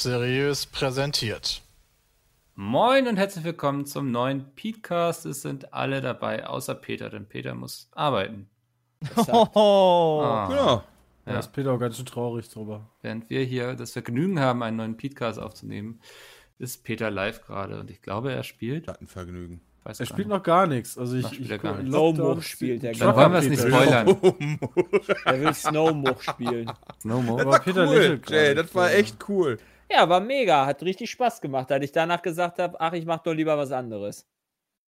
[0.00, 1.60] Seriös präsentiert.
[2.54, 5.26] Moin und herzlich willkommen zum neuen Petecast.
[5.26, 8.48] Es sind alle dabei, außer Peter, denn Peter muss arbeiten.
[9.26, 10.46] Oh, Ah.
[10.48, 10.82] Genau.
[11.24, 11.38] Da Ja.
[11.40, 12.88] ist Peter auch ganz schön traurig drüber.
[13.02, 15.98] Während wir hier das Vergnügen haben, einen neuen Petecast aufzunehmen,
[16.60, 18.86] ist Peter live gerade und ich glaube, er spielt.
[18.86, 19.60] Hat ein Vergnügen.
[19.82, 20.36] Weiß Er gar spielt nicht.
[20.36, 20.96] noch gar nichts.
[20.96, 21.92] Also ich, ich er gar guck- nicht.
[21.92, 24.98] Lockdown Snowmuch spielt er Dann wollen wir es nicht spoilern.
[25.24, 26.70] Er will Snowmuch spielen.
[27.02, 27.38] No more.
[27.38, 29.58] Das Aber war Peter cool, Jay, das war echt cool.
[29.90, 30.66] Ja, war mega.
[30.66, 33.72] Hat richtig Spaß gemacht, als ich danach gesagt habe, ach, ich mach doch lieber was
[33.72, 34.26] anderes.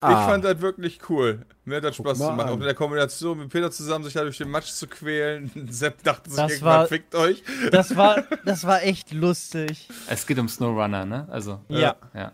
[0.02, 0.26] Ich Ah.
[0.28, 1.44] fand das wirklich cool.
[1.64, 2.48] Mir hat das Guck Spaß gemacht.
[2.48, 5.50] Auch in der Kombination mit Peter zusammen, sich da durch den Matsch zu quälen.
[5.70, 7.42] Sepp dachte sich Das irgendwann, war- fickt euch.
[7.70, 9.88] Das war, das war echt lustig.
[10.08, 11.28] Es geht um Snowrunner, ne?
[11.30, 11.96] Also, Ja.
[12.14, 12.32] ja.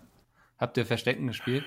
[0.58, 1.64] Habt ihr Verstecken gespielt?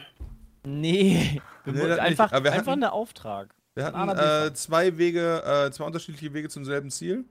[0.65, 1.41] Nee.
[1.65, 3.53] Wir Nee, einfach, einfach hatten- eine Auftrag.
[3.75, 7.25] Wir hatten äh, zwei Wege, äh, zwei unterschiedliche Wege zum selben Ziel.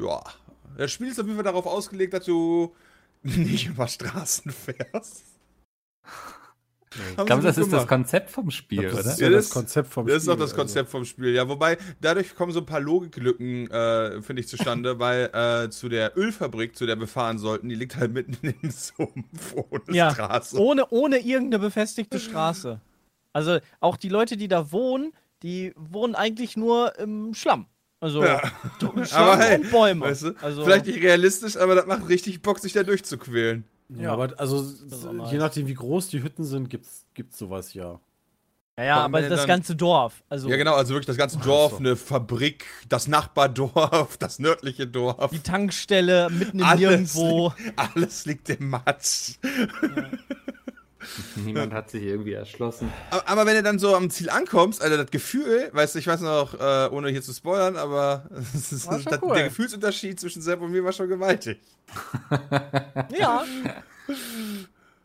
[0.00, 0.20] Ja.
[0.76, 2.74] Das Spiel ist auf jeden Fall darauf ausgelegt, dass du
[3.22, 5.24] nicht über Straßen fährst.
[7.18, 7.86] Ich glaube, das ist das.
[7.86, 9.12] Konzept vom Spiel, Das oder?
[9.12, 10.32] ist ja das das- Konzept vom Das ist Spiel.
[10.34, 10.56] auch das also.
[10.56, 11.30] Konzept vom Spiel.
[11.34, 15.88] Ja, wobei, dadurch kommen so ein paar Logiklücken, äh, finde ich, zustande, weil äh, zu
[15.88, 20.10] der Ölfabrik, zu der wir fahren sollten, die liegt halt mitten im Sumpf ohne Ja,
[20.10, 20.58] Straße.
[20.60, 22.78] Ohne, ohne irgendeine befestigte Straße.
[23.32, 27.64] Also auch die Leute, die da wohnen, die wohnen eigentlich nur im Schlamm.
[28.02, 28.42] Also Ja.
[29.12, 30.00] Aber hey, und Bäume.
[30.06, 30.34] Weißt du?
[30.42, 33.64] also, Vielleicht nicht realistisch, aber das macht richtig Bock, sich da durchzuquälen.
[33.96, 34.66] Ja, aber also
[35.30, 38.00] je nachdem wie groß die Hütten sind, gibt's gibt's sowas ja.
[38.78, 40.22] ja, ja, aber wenn das dann- ganze Dorf.
[40.30, 41.78] Also Ja, genau, also wirklich das ganze Dorf, so.
[41.78, 45.30] eine Fabrik, das Nachbardorf, das nördliche Dorf.
[45.30, 46.80] die Tankstelle mitten im Alles.
[47.14, 47.52] Nirgendwo.
[47.76, 49.34] Alles liegt im Matsch.
[51.36, 52.92] Niemand hat sich irgendwie erschlossen.
[53.10, 56.06] Aber, aber wenn du dann so am Ziel ankommst, also das Gefühl, weißt du, ich
[56.06, 59.34] weiß noch, äh, ohne hier zu spoilern, aber es ist, War schon das, cool.
[59.34, 61.60] der Gefühlsunterschied zwischen Sepp und mir war schon gewaltig.
[63.18, 63.44] Ja.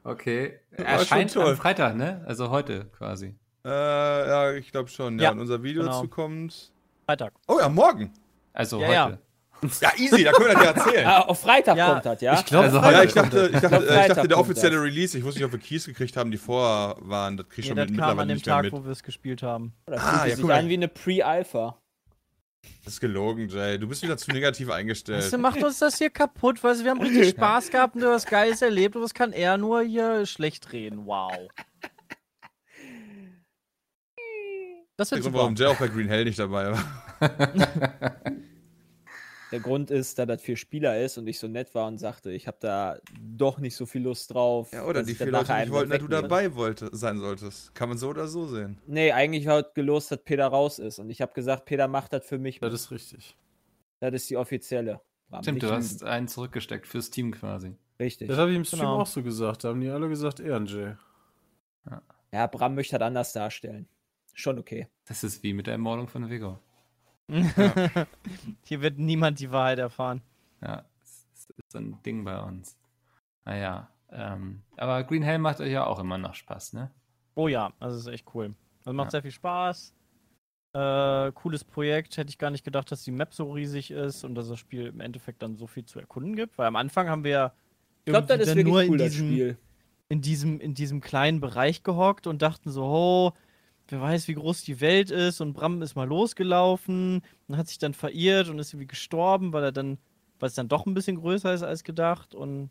[0.04, 0.60] Okay.
[0.76, 1.50] schon Erscheint toll.
[1.52, 2.24] am Freitag, ne?
[2.26, 3.36] Also heute quasi.
[3.66, 5.18] Äh, ja, ich glaube schon.
[5.20, 5.96] Ja, Ja, und unser Video genau.
[5.96, 6.72] dazu kommt.
[7.06, 7.34] Freitag.
[7.48, 8.14] Oh ja, morgen.
[8.54, 8.94] Also Ja, heute.
[8.96, 9.18] Ja,
[9.98, 11.08] easy, da können wir das ja erzählen.
[11.08, 11.92] Ah, auf Freitag Ja.
[11.94, 12.34] kommt das, ja?
[12.40, 14.84] Ich glaube, Also ja, ich dachte, ich dachte, ich dachte der offizielle das.
[14.86, 17.38] Release, ich wusste nicht, ob wir Keys gekriegt haben, die vorher waren.
[17.38, 18.74] Das krieg ich Nee, schon das mit, kam an dem Tag, mit.
[18.74, 19.74] wo wir es gespielt haben.
[19.86, 20.60] Das Ah, fühlt ja, sich mal.
[20.60, 21.78] an wie eine Pre-Alpha.
[22.84, 23.78] Das ist gelogen, Jay.
[23.78, 25.20] Du bist wieder zu negativ eingestellt.
[25.24, 28.26] Weißt du, macht uns das hier kaputt, weil wir haben richtig Spaß gehabt und was
[28.26, 31.06] Geiles erlebt und was kann er nur hier schlecht reden.
[31.06, 31.32] Wow.
[34.98, 35.38] Das Der wird Grund, super.
[35.38, 36.84] warum Jay auch bei Green Hell nicht dabei war.
[39.52, 42.32] Der Grund ist, da das für Spieler ist und ich so nett war und sagte,
[42.32, 44.74] ich habe da doch nicht so viel Lust drauf.
[44.74, 47.74] Ja, oder die vier Leute nicht wollten, dass du dabei wollte, sein solltest.
[47.74, 48.78] Kann man so oder so sehen.
[48.88, 51.00] Nee, eigentlich hat gelost, dass Peter raus ist.
[51.00, 52.60] Und ich habe gesagt, Peter macht das für mich.
[52.60, 53.38] das ist richtig.
[54.00, 55.00] Das ist die offizielle.
[55.42, 57.76] Stimmt, du hast einen zurückgesteckt fürs Team quasi.
[58.00, 58.28] Richtig.
[58.28, 59.02] Das habe ich im Stream Genau.
[59.02, 59.64] auch so gesagt.
[59.64, 60.96] Da haben die alle gesagt, Ehren-Jay.
[62.32, 63.88] Ja, Bram möchte das anders darstellen.
[64.34, 64.88] Schon okay.
[65.06, 66.24] Das ist wie mit der Ermordung von
[67.28, 68.06] Vigo.
[68.64, 70.22] Hier wird niemand die Wahrheit erfahren.
[70.62, 72.78] Ja, das ist so ein Ding bei uns.
[73.46, 76.92] Naja, ähm, aber Green Hell macht euch ja auch immer noch Spaß, ne?
[77.36, 78.54] Oh ja, also ist echt cool.
[78.80, 79.12] Also macht Ja.
[79.12, 79.94] sehr viel Spaß.
[80.74, 82.18] Äh, cooles Projekt.
[82.18, 84.88] Hätte ich gar nicht gedacht, dass die Map so riesig ist und dass das Spiel
[84.88, 86.58] im Endeffekt dann so viel zu erkunden gibt.
[86.58, 87.54] Weil am Anfang haben wir ja
[88.06, 89.58] Ich glaube, das irgendwie ist dann nur cool, in das diesem, Spiel.
[90.10, 93.34] in diesem, in diesem kleinen Bereich gehockt und dachten so, oh,
[93.88, 95.42] wer weiß, wie groß die Welt ist.
[95.42, 99.64] Und Bram ist mal losgelaufen und hat sich dann verirrt und ist irgendwie gestorben, weil
[99.64, 99.98] er dann,
[100.40, 102.36] weil es dann doch ein bisschen größer ist als gedacht.
[102.36, 102.70] Und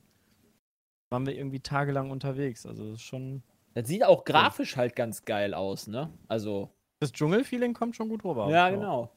[1.11, 2.67] waren wir irgendwie tagelang unterwegs.
[2.67, 3.43] Also das ist schon.
[3.75, 6.11] Das sieht auch grafisch halt ganz geil aus, ne?
[6.29, 8.49] Also, Das Dschungelfeeling kommt schon gut rüber.
[8.49, 9.13] ja, genau.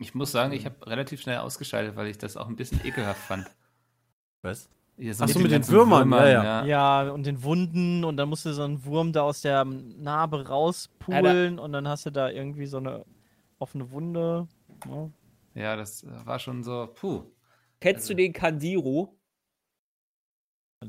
[0.00, 3.20] Ich muss sagen, ich habe relativ schnell ausgeschaltet, weil ich das auch ein bisschen ekelhaft
[3.20, 3.46] fand.
[4.42, 4.70] Was?
[4.98, 6.64] Hier Ach so, mit den ganzen Würmern, ja, ja.
[6.64, 10.48] Ja, und den Wunden und dann musst du so einen Wurm da aus der Narbe
[10.48, 13.04] rauspulen und dann hast du da irgendwie so eine
[13.58, 14.48] offene Wunde.
[14.86, 15.10] Ja.
[15.54, 17.22] Ja, das äh, war schon so, puh.
[17.80, 18.32] Kennst Also- du den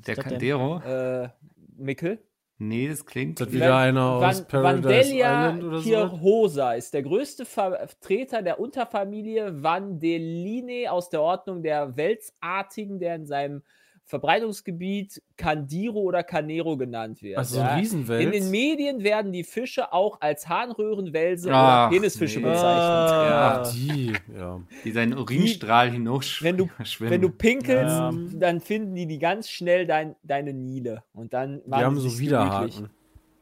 [0.02, 0.16] ist Der?
[0.24, 0.80] Candero?
[0.80, 1.30] äh,
[1.78, 2.24] Mikkel?
[2.62, 3.40] Nee, das klingt.
[3.40, 5.90] Das wie- wieder einer aus Van Paradise Vandelia Island oder so?
[5.90, 13.26] Kirhosa ist der größte Vertreter der Unterfamilie Vandeline aus der Ordnung der Welsartigen, der in
[13.26, 13.64] seinem
[14.10, 17.38] Verbreitungsgebiet Candiro oder Canero genannt wird.
[17.38, 17.76] Also so ein ja.
[17.76, 18.24] Riesenwels?
[18.26, 22.46] In den Medien werden die Fische auch als Harnröhrenwelse Ach, oder Penisfische nee.
[22.46, 22.66] bezeichnet.
[22.66, 23.62] Ah.
[23.64, 24.62] Ach, die, ja.
[24.84, 27.12] die seinen Urinstrahl hinaus Wenn du- schwimmen.
[27.12, 28.12] Wenn du pinkelst, Ja.
[28.34, 31.04] dann finden die die ganz schnell dein, deine Nile.
[31.14, 32.90] Und dann Die machen haben sie so Widerhaken.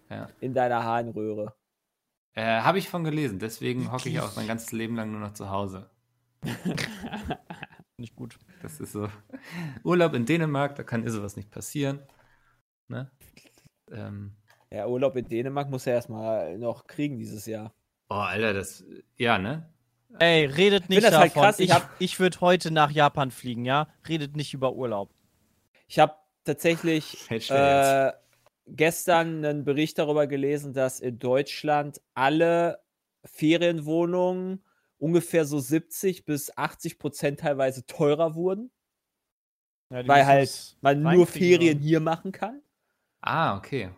[0.10, 0.28] ja.
[0.42, 1.54] in deiner Harnröhre.
[2.34, 5.32] äh, Habe ich von gelesen, deswegen hocke ich auch mein ganzes Leben lang nur noch
[5.34, 5.90] zu Hause.
[8.00, 8.38] Nicht gut.
[8.62, 9.10] Das ist so.
[9.84, 12.00] Urlaub in Dänemark, da kann sowas nicht passieren.
[12.88, 13.10] Ne?
[13.92, 14.36] Ähm,
[14.72, 17.74] Ja, Urlaub in Dänemark muss er erstmal noch kriegen dieses Jahr.
[18.10, 18.84] oh, Alter, das.
[19.18, 19.68] Ja, ne?
[20.20, 21.22] Ey, redet nicht das davon.
[21.22, 23.88] halt krass, ich ich ich würde heute nach Japan fliegen, ja?
[24.08, 25.10] Redet nicht über Urlaub.
[25.88, 27.18] Ich habe tatsächlich
[27.50, 28.12] äh,
[28.68, 32.80] gestern einen Bericht darüber gelesen, dass in Deutschland alle
[33.26, 34.64] Ferienwohnungen
[35.00, 38.72] ungefähr so 70 bis 80 Prozent teilweise teurer wurden,
[39.90, 42.62] Ja, weil halt man nur Ferien hier machen kann.
[43.22, 43.90] Ah, okay.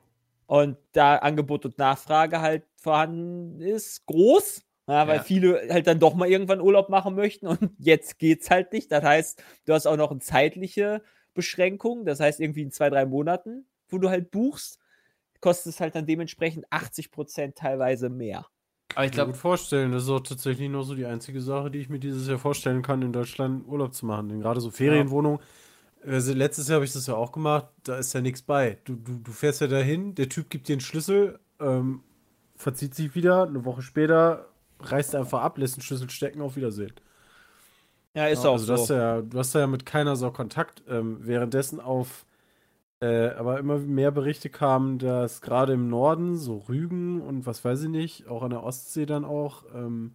[0.47, 4.63] Und da Angebot und Nachfrage halt vorhanden ist, groß.
[4.87, 5.23] Ja, weil Ja.
[5.23, 8.91] viele halt dann doch mal irgendwann Urlaub machen möchten und jetzt geht's halt nicht.
[8.91, 11.03] Das heißt, du hast auch noch eine zeitliche
[11.35, 12.05] Beschränkung.
[12.05, 14.79] Das heißt, irgendwie in zwei, drei Monaten, wo du halt buchst,
[15.41, 18.47] kostet es halt dann dementsprechend 80 Prozent teilweise mehr.
[18.95, 21.89] Aber ich glaube, vorstellen, das ist auch tatsächlich nur so die einzige Sache, die ich
[21.89, 24.29] mir dieses Jahr vorstellen kann, in Deutschland Urlaub zu machen.
[24.29, 25.39] Denn gerade so Ferienwohnungen,
[26.05, 28.79] also letztes Jahr habe ich das ja auch gemacht, da ist ja nichts bei.
[28.85, 32.03] Du, du, du fährst ja dahin, der Typ gibt dir einen Schlüssel, ähm,
[32.55, 34.47] verzieht sich wieder, eine Woche später
[34.81, 36.93] reißt er einfach ab, lässt den Schlüssel stecken, auf Wiedersehen.
[38.15, 38.73] Ja, ist Ja, auch also so.
[38.73, 40.83] du hast ja, du hast ja mit keiner so Kontakt.
[40.87, 42.25] Ähm, währenddessen auf,
[43.01, 47.83] äh, aber immer mehr Berichte kamen, dass gerade im Norden, so Rügen und was weiß
[47.83, 50.13] ich nicht, auch an der Ostsee dann auch, ähm,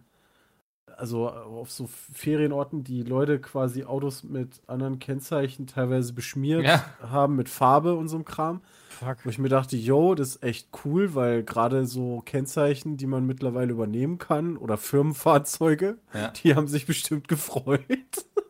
[0.97, 6.85] also auf so Ferienorten, die Leute quasi Autos mit anderen Kennzeichen teilweise beschmiert Ja.
[7.01, 8.61] haben mit Farbe und so einem Kram.
[8.89, 9.17] Fuck.
[9.25, 13.25] Wo ich mir dachte, yo, das ist echt cool, weil gerade so Kennzeichen, die man
[13.25, 16.29] mittlerweile übernehmen kann, oder Firmenfahrzeuge, Ja.
[16.29, 17.81] die haben sich bestimmt gefreut.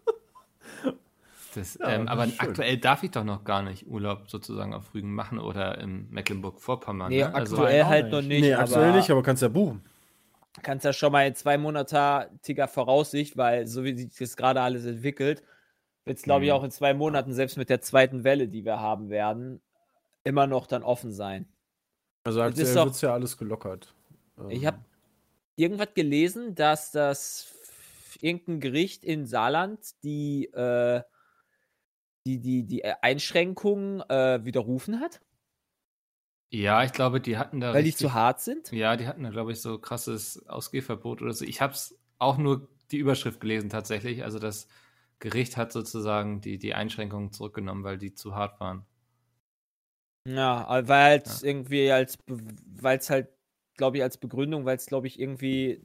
[1.56, 4.94] das, Ja, ähm, das aber aktuell darf ich doch noch gar nicht Urlaub sozusagen auf
[4.94, 7.10] Rügen machen oder in Mecklenburg-Vorpommern.
[7.10, 7.34] nee, ne?
[7.34, 8.12] Also, aktuell auch halt nicht.
[8.13, 8.42] noch nicht.
[8.42, 9.84] nee, aktuell aber nicht, aber kannst ja buchen.
[10.62, 14.86] kannst ja schon mal in zwei monatiger Voraussicht, weil so wie sich das gerade alles
[14.86, 15.44] entwickelt,
[16.06, 16.56] wird es, glaube ich, Mhm.
[16.57, 19.62] auch in zwei Monaten, selbst mit der zweiten Welle, die wir haben werden,
[20.24, 21.48] immer noch dann offen sein.
[22.24, 23.94] Also aktuell wird ja alles gelockert.
[24.50, 24.80] Ich habe
[25.56, 27.54] irgendwas gelesen, dass das
[28.22, 31.02] irgendein Gericht in Saarland die, äh,
[32.25, 35.22] die, die, die Einschränkungen äh, widerrufen hat,
[36.51, 37.74] ja, ich glaube, die hatten da.
[37.74, 38.72] weil die richtig- zu hart sind.
[38.72, 41.45] Ja, die hatten da, glaube ich, so krasses Ausgehverbot oder so.
[41.45, 44.24] Ich habe es auch nur die Überschrift gelesen tatsächlich.
[44.24, 44.68] Also das
[45.19, 48.86] Gericht hat sozusagen die, die Einschränkungen zurückgenommen, weil die zu hart waren.
[50.28, 51.39] Ja, aber weil halt Ja.
[51.42, 53.30] irgendwie als, weil es halt,
[53.78, 55.81] glaube ich, als Begründung, weil es, glaube ich, irgendwie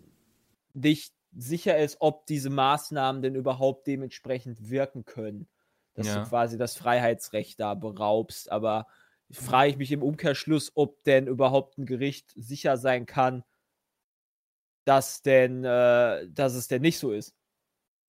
[0.74, 5.48] nicht sicher ist, ob diese Maßnahmen denn überhaupt dementsprechend wirken können.
[5.96, 6.14] Dass Ja.
[6.14, 8.50] du quasi das Freiheitsrecht da beraubst.
[8.50, 8.86] Aber
[9.32, 13.44] frage ich mich im Umkehrschluss, ob denn überhaupt ein Gericht sicher sein kann,
[14.86, 17.34] dass denn, äh, dass es denn nicht so ist.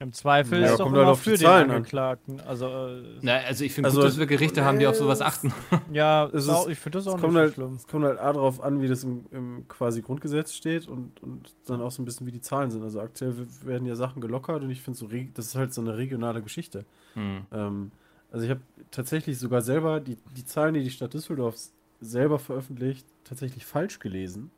[0.02, 1.70] Im Zweifel Ja, ist doch kommt immer halt für den an.
[1.70, 2.40] Angeklagten.
[2.42, 5.20] Also, äh, Na, also ich finde Also, gut, dass wir Gerichte haben, die auf sowas
[5.20, 5.54] äh, achten.
[5.94, 7.76] ja, es ist ich finde das auch Es nicht halt, schlimm.
[7.76, 11.54] es kommt halt A darauf an, wie das im, im quasi Grundgesetz steht und, und
[11.68, 12.82] dann auch so ein bisschen, wie die Zahlen sind.
[12.82, 15.96] Also aktuell werden ja Sachen gelockert und ich finde so, das ist halt so eine
[15.96, 16.84] regionale Geschichte.
[17.14, 17.46] Hm.
[17.52, 17.92] Ähm,
[18.32, 21.58] also ich habe tatsächlich sogar selber die, die Zahlen, die die Stadt Düsseldorf
[22.00, 24.50] selber veröffentlicht, tatsächlich falsch gelesen,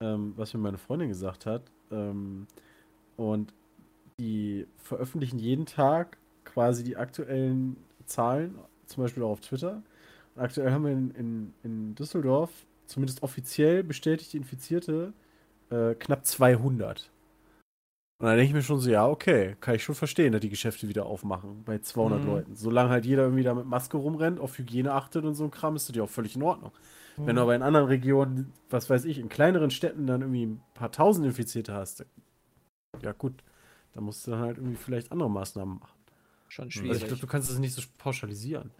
[0.00, 1.62] ähm, was mir meine Freundin gesagt hat.
[1.90, 2.46] Ähm,
[3.16, 3.54] und
[4.20, 9.82] die veröffentlichen jeden Tag quasi die aktuellen Zahlen, zum Beispiel auch auf Twitter.
[10.34, 12.50] Und aktuell haben wir in, in, in Düsseldorf,
[12.86, 15.12] zumindest offiziell bestätigte Infizierte,
[15.70, 17.10] äh, knapp 200.
[18.20, 20.48] Und dann denke ich mir schon so, ja, okay, kann ich schon verstehen, dass die
[20.48, 22.26] Geschäfte wieder aufmachen bei 200 Mhm.
[22.26, 22.56] Leuten.
[22.56, 25.74] Solange halt jeder irgendwie da mit Maske rumrennt, auf Hygiene achtet und so ein Kram,
[25.76, 26.72] ist das ja auch völlig in Ordnung.
[27.16, 30.60] Wenn du aber in anderen Regionen, was weiß ich, in kleineren Städten dann irgendwie ein
[30.74, 32.04] paar tausend Infizierte hast,
[33.02, 33.34] ja gut,
[33.94, 35.98] dann musst du dann halt irgendwie vielleicht andere Maßnahmen machen.
[36.48, 37.02] Schon Also schwierig.
[37.02, 38.70] ich glaube, du kannst es nicht so pauschalisieren.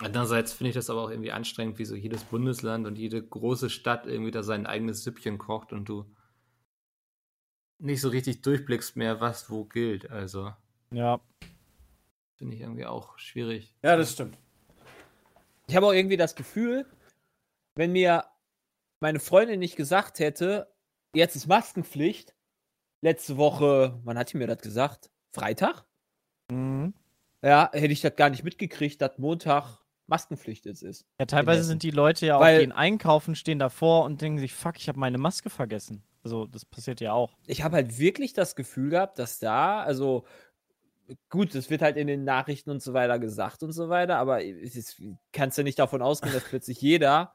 [0.00, 3.68] Andererseits finde ich das aber auch irgendwie anstrengend, wie so jedes Bundesland und jede große
[3.68, 6.04] Stadt irgendwie da sein eigenes Süppchen kocht und du
[7.78, 10.08] nicht so richtig durchblickst mehr, was wo gilt.
[10.10, 10.52] Also
[10.92, 11.20] Ja,
[12.36, 13.74] finde ich irgendwie auch schwierig.
[13.82, 14.38] Ja, das stimmt.
[15.66, 16.86] Ich habe auch irgendwie das Gefühl,
[17.74, 18.24] wenn mir
[19.00, 20.72] meine Freundin nicht gesagt hätte,
[21.14, 22.34] jetzt ist Maskenpflicht,
[23.00, 25.10] letzte Woche, wann hat die mir das gesagt?
[25.32, 25.84] Freitag?
[26.50, 26.94] mhm.
[27.40, 29.78] Ja, hätte ich das gar nicht mitgekriegt, dass Montag
[30.08, 31.06] Maskenpflicht jetzt ist.
[31.20, 34.54] ja teilweise sind die Leute ja auch, Weil- gehen einkaufen, stehen davor und denken sich,
[34.54, 36.02] fuck, ich habe meine Maske vergessen.
[36.24, 37.36] Also, das passiert ja auch.
[37.46, 40.24] Ich habe halt wirklich das Gefühl gehabt, dass da, also
[41.28, 44.44] gut, es wird halt in den Nachrichten und so weiter gesagt und so weiter, aber
[44.44, 45.00] es ist,
[45.32, 47.34] kannst ja nicht davon ausgehen, dass plötzlich jeder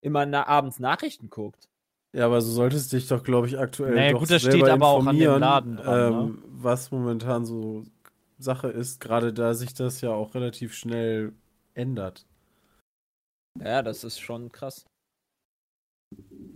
[0.00, 1.68] immer na abends Nachrichten guckt.
[2.14, 4.52] Ja, aber so solltest du dich doch, glaube ich, aktuell Naja, doch gut, das steht
[4.52, 6.22] selber aber auch an dem informieren, Laden dran, ne?
[6.22, 7.82] ähm, was momentan so
[8.38, 11.32] Sache ist, gerade da sich das ja auch relativ schnell
[11.74, 12.24] ändert.
[13.60, 14.84] Ja, das ist schon krass.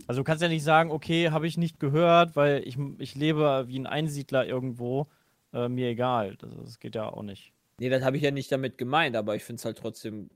[0.07, 3.65] Also du kannst ja nicht sagen, okay, habe ich nicht gehört, weil ich, ich lebe
[3.67, 5.07] wie ein Einsiedler irgendwo.
[5.51, 6.37] Äh, mir egal.
[6.37, 7.51] Das, das geht ja auch nicht.
[7.79, 10.29] Nee, das habe ich ja nicht damit gemeint, aber ich finde es halt trotzdem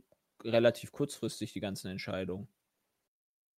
[0.44, 2.50] relativ kurzfristig, die ganzen Entscheidungen.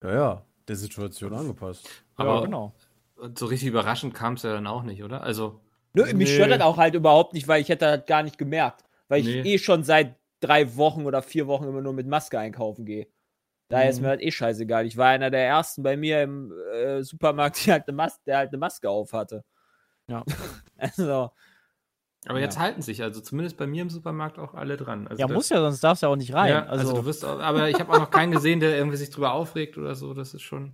[0.03, 1.87] Ja, ja, der Situation angepasst.
[2.15, 2.73] Aber ja, genau.
[3.15, 5.21] Und so richtig überraschend kam es ja dann auch nicht, oder?
[5.23, 5.61] Also,
[5.93, 6.35] Nö, mich Nee.
[6.35, 8.83] stört das auch halt überhaupt nicht, weil ich hätte das gar nicht gemerkt.
[9.07, 9.53] Weil ich Nee.
[9.53, 13.07] eh schon seit drei Wochen oder vier Wochen immer nur mit Maske einkaufen gehe.
[13.69, 14.03] Daher ist Mhm.
[14.03, 14.85] mir halt eh scheißegal.
[14.85, 18.37] Ich war einer der ersten bei mir im äh, Supermarkt, die halt eine Mas der
[18.37, 19.43] halt eine Maske auf hatte.
[20.07, 20.23] Ja.
[20.77, 21.31] Also,
[22.27, 22.61] aber jetzt Ja.
[22.61, 25.07] halten sich also zumindest bei mir im Supermarkt auch alle dran.
[25.07, 26.49] Also Ja, das- muss ja, sonst darfst du ja auch nicht rein.
[26.49, 28.97] Ja, also, also, du wirst auch, aber ich habe auch noch keinen gesehen, der irgendwie
[28.97, 30.13] sich drüber aufregt oder so.
[30.13, 30.73] Das ist schon.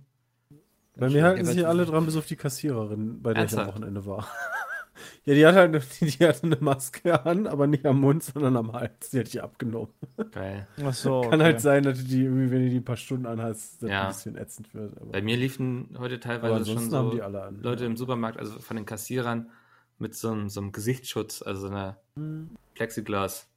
[0.96, 3.68] Bei mir halten sich alle dran, bis auf die Kassiererin, bei der ich am Ernsthaft?
[3.80, 4.28] Wochenende war.
[5.24, 8.56] ja, die hat halt eine, die hatte eine Maske an, aber nicht am Mund, sondern
[8.58, 9.08] am Hals.
[9.10, 9.88] Die hat die abgenommen.
[10.32, 10.66] Geil.
[10.84, 11.44] ach so, Kann okay.
[11.44, 14.02] halt sein, dass die irgendwie, wenn du die ein paar Stunden anhast, das Ja.
[14.02, 14.96] ein bisschen ätzend wird.
[15.00, 17.62] Aber, Bei mir liefen heute teilweise schon so haben die alle an.
[17.62, 19.48] Leute im Supermarkt, also von den Kassierern,
[20.02, 21.96] mit so einem, so einem Gesichtsschutz, also so einer
[22.74, 23.48] Plexiglas.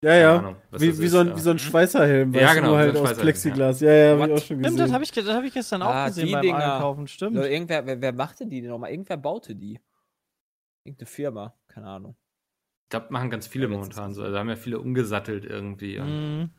[0.00, 0.38] Ja, Keine ja.
[0.38, 1.36] Ahnung, wie, wie, ist, so ein, ja.
[1.36, 3.80] wie so ein Schweißerhelm, Ja, genau, nur so ein halt aus Schweißerhelm, Plexiglas.
[3.80, 4.30] Ja, ja, hab ich What?
[4.30, 4.78] auch schon Stimmt, gesehen.
[4.78, 6.74] das habe ich, das hab ich gestern auch Ah, gesehen die beim Dinger.
[6.74, 7.08] Einkaufen.
[7.08, 7.36] Stimmt.
[7.36, 8.90] Oder irgendwer, wer, wer machte die denn nochmal?
[8.90, 9.80] Irgendwer baute die.
[10.84, 12.16] Irgendeine Firma, keine Ahnung.
[12.84, 14.22] Ich glaube, machen ganz viele Ja, momentan so.
[14.22, 16.50] Also haben ja viele umgesattelt irgendwie und Mhm.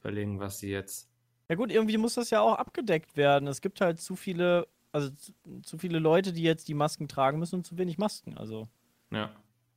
[0.00, 1.08] überlegen, was sie jetzt.
[1.50, 3.48] Ja gut, irgendwie muss das ja auch abgedeckt werden.
[3.48, 7.38] Es gibt halt zu viele, also zu, zu viele Leute, die jetzt die Masken tragen
[7.38, 8.36] müssen und zu wenig Masken.
[8.38, 8.68] Also
[9.10, 9.30] Ja.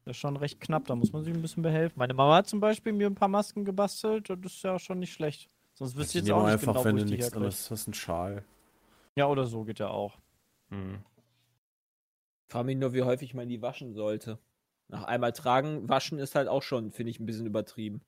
[0.06, 1.98] das ist schon recht knapp, da muss man sich ein bisschen behelfen.
[1.98, 5.00] Meine Mama hat zum Beispiel mir ein paar Masken gebastelt und das ist ja schon
[5.00, 5.50] nicht schlecht.
[5.74, 7.72] Sonst wüsste ich jetzt auch nicht einfach, genau, wenn wo du ich die nichts anderes
[7.72, 8.44] hast, einen Schal.
[9.16, 10.18] Ja, oder so geht ja auch.
[10.70, 11.04] Hm.
[12.48, 14.38] Ich frage mich nur, wie häufig man die waschen sollte.
[14.88, 18.02] Nach einmal tragen, waschen ist halt auch schon, finde ich, ein bisschen übertrieben.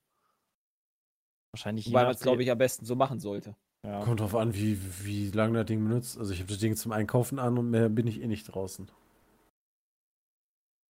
[1.52, 3.56] Wahrscheinlich Weil man es, glaube ich, am besten so machen sollte.
[3.84, 4.00] Ja.
[4.02, 6.18] Kommt drauf an, wie, wie lange das Ding benutzt.
[6.18, 8.88] Also ich habe das Ding zum Einkaufen an und mehr bin ich eh nicht draußen.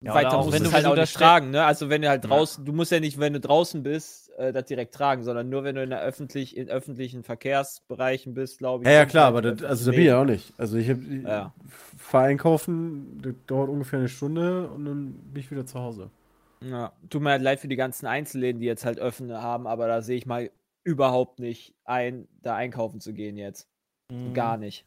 [0.00, 1.64] Ja, Weiter auch musst wenn du halt wenn auch das tragen, ne?
[1.64, 2.28] Also wenn du halt Ja.
[2.30, 5.64] draußen, du musst ja nicht, wenn du draußen bist, äh, das direkt tragen, sondern nur
[5.64, 8.88] wenn du in der öffentlich, in öffentlichen Verkehrsbereichen bist, glaube ich.
[8.90, 10.52] Ja, ja klar, vielleicht aber das, also da bin ich ja auch nicht.
[10.58, 11.54] Also ich, hab- ich Ja.
[11.96, 16.10] fahre einkaufen, das dauert ungefähr eine Stunde und dann bin ich wieder zu Hause.
[16.60, 19.88] Ja, tut mir halt leid für die ganzen Einzelläden, die jetzt halt offen haben, aber
[19.88, 20.50] da sehe ich mal
[20.84, 23.68] überhaupt nicht ein, da einkaufen zu gehen jetzt.
[24.10, 24.34] Mhm.
[24.34, 24.86] Gar nicht.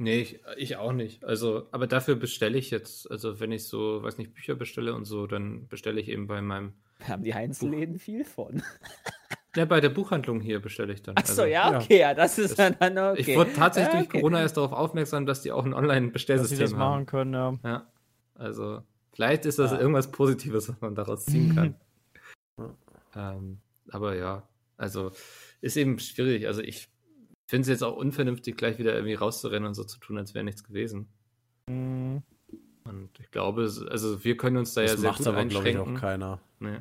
[0.00, 1.24] Nee, ich, ich auch nicht.
[1.24, 5.04] Also, aber dafür bestelle ich jetzt, also wenn ich so, weiß nicht, Bücher bestelle und
[5.04, 8.62] so, dann bestelle ich eben bei meinem, Da haben die Einzelläden viel von.
[9.56, 11.16] ja, bei der Buchhandlung hier bestelle ich dann.
[11.16, 13.20] Achso, also, ja, okay, ja, das ist Das- dann okay.
[13.20, 14.20] Ich wurde tatsächlich Ja, durch okay.
[14.20, 16.78] Corona erst darauf aufmerksam, dass die auch ein Dass sie Online-Bestellsystem das haben.
[16.78, 17.58] machen können, ja.
[17.64, 17.86] Ja,
[18.36, 19.80] also vielleicht ist das Ja.
[19.80, 21.74] irgendwas Positives, was man daraus ziehen kann.
[23.16, 23.58] Ähm,
[23.90, 24.47] aber ja,
[24.78, 25.12] also
[25.60, 26.46] ist eben schwierig.
[26.46, 26.88] Also ich
[27.46, 30.44] finde es jetzt auch unvernünftig, gleich wieder irgendwie rauszurennen und so zu tun, als wäre
[30.44, 31.08] nichts gewesen.
[31.68, 32.22] Mhm.
[32.84, 35.44] Und ich glaube, es- also wir können uns da ja das sehr macht gut aber,
[35.44, 36.00] glaube ich, auch einschränken.
[36.00, 36.40] keiner.
[36.60, 36.78] Nee.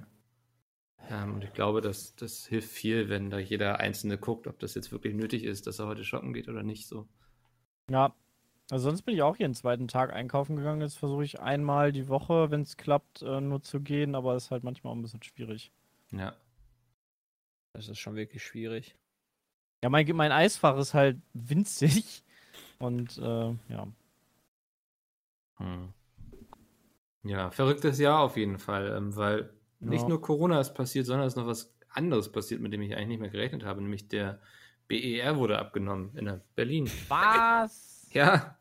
[1.09, 4.75] Ähm, und ich glaube, dass das hilft viel, wenn da jeder Einzelne guckt, ob das
[4.75, 7.07] jetzt wirklich nötig ist, dass er heute shoppen geht oder nicht so.
[7.89, 8.13] Ja.
[8.69, 10.81] Also sonst bin ich auch jeden zweiten Tag einkaufen gegangen.
[10.81, 14.51] Jetzt versuche ich einmal die Woche, wenn es klappt, äh, nur zu gehen, aber ist
[14.51, 15.71] halt manchmal auch ein bisschen schwierig.
[16.11, 16.35] Ja.
[17.77, 18.95] Das ist schon wirklich schwierig.
[19.83, 22.23] Ja, mein, mein Eisfach ist halt winzig.
[22.79, 23.87] Und äh, ja.
[25.57, 25.93] Hm.
[27.23, 30.09] Ja, verrücktes Jahr auf jeden Fall, ähm, weil nicht Ja.
[30.09, 33.07] nur Corona ist passiert, sondern es ist noch was anderes passiert, mit dem ich eigentlich
[33.09, 34.41] nicht mehr gerechnet habe, nämlich der
[34.87, 36.89] BER wurde abgenommen in Berlin.
[37.09, 38.07] Was?
[38.11, 38.57] Ja,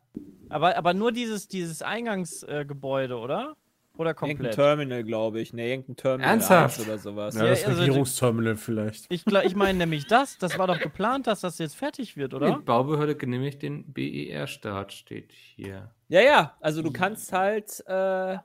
[0.49, 3.55] Aber, aber nur dieses, dieses Eingangsgebäude, äh, Gebäude,
[3.97, 4.09] oder?
[4.09, 4.55] Oder Irgendein komplett?
[4.55, 5.53] Terminal, glaube ich.
[5.53, 6.79] Ne, irgendein Terminal Ernsthaft?
[6.79, 7.35] 1 oder sowas.
[7.35, 9.05] Ja, Ja, das also- Regierungsterminal vielleicht.
[9.09, 10.37] Ich, ich meine nämlich das.
[10.37, 12.59] Das war doch geplant, dass das jetzt fertig wird, die oder?
[12.59, 15.93] Baubehörde genehmigt den BER-Start, steht hier.
[16.09, 18.37] Ja, ja, also du kannst halt, äh,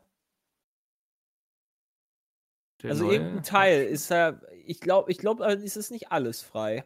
[2.85, 6.85] also neue- irgendein Teil ist ja, ich glaube, ich glaube, es ist nicht alles frei.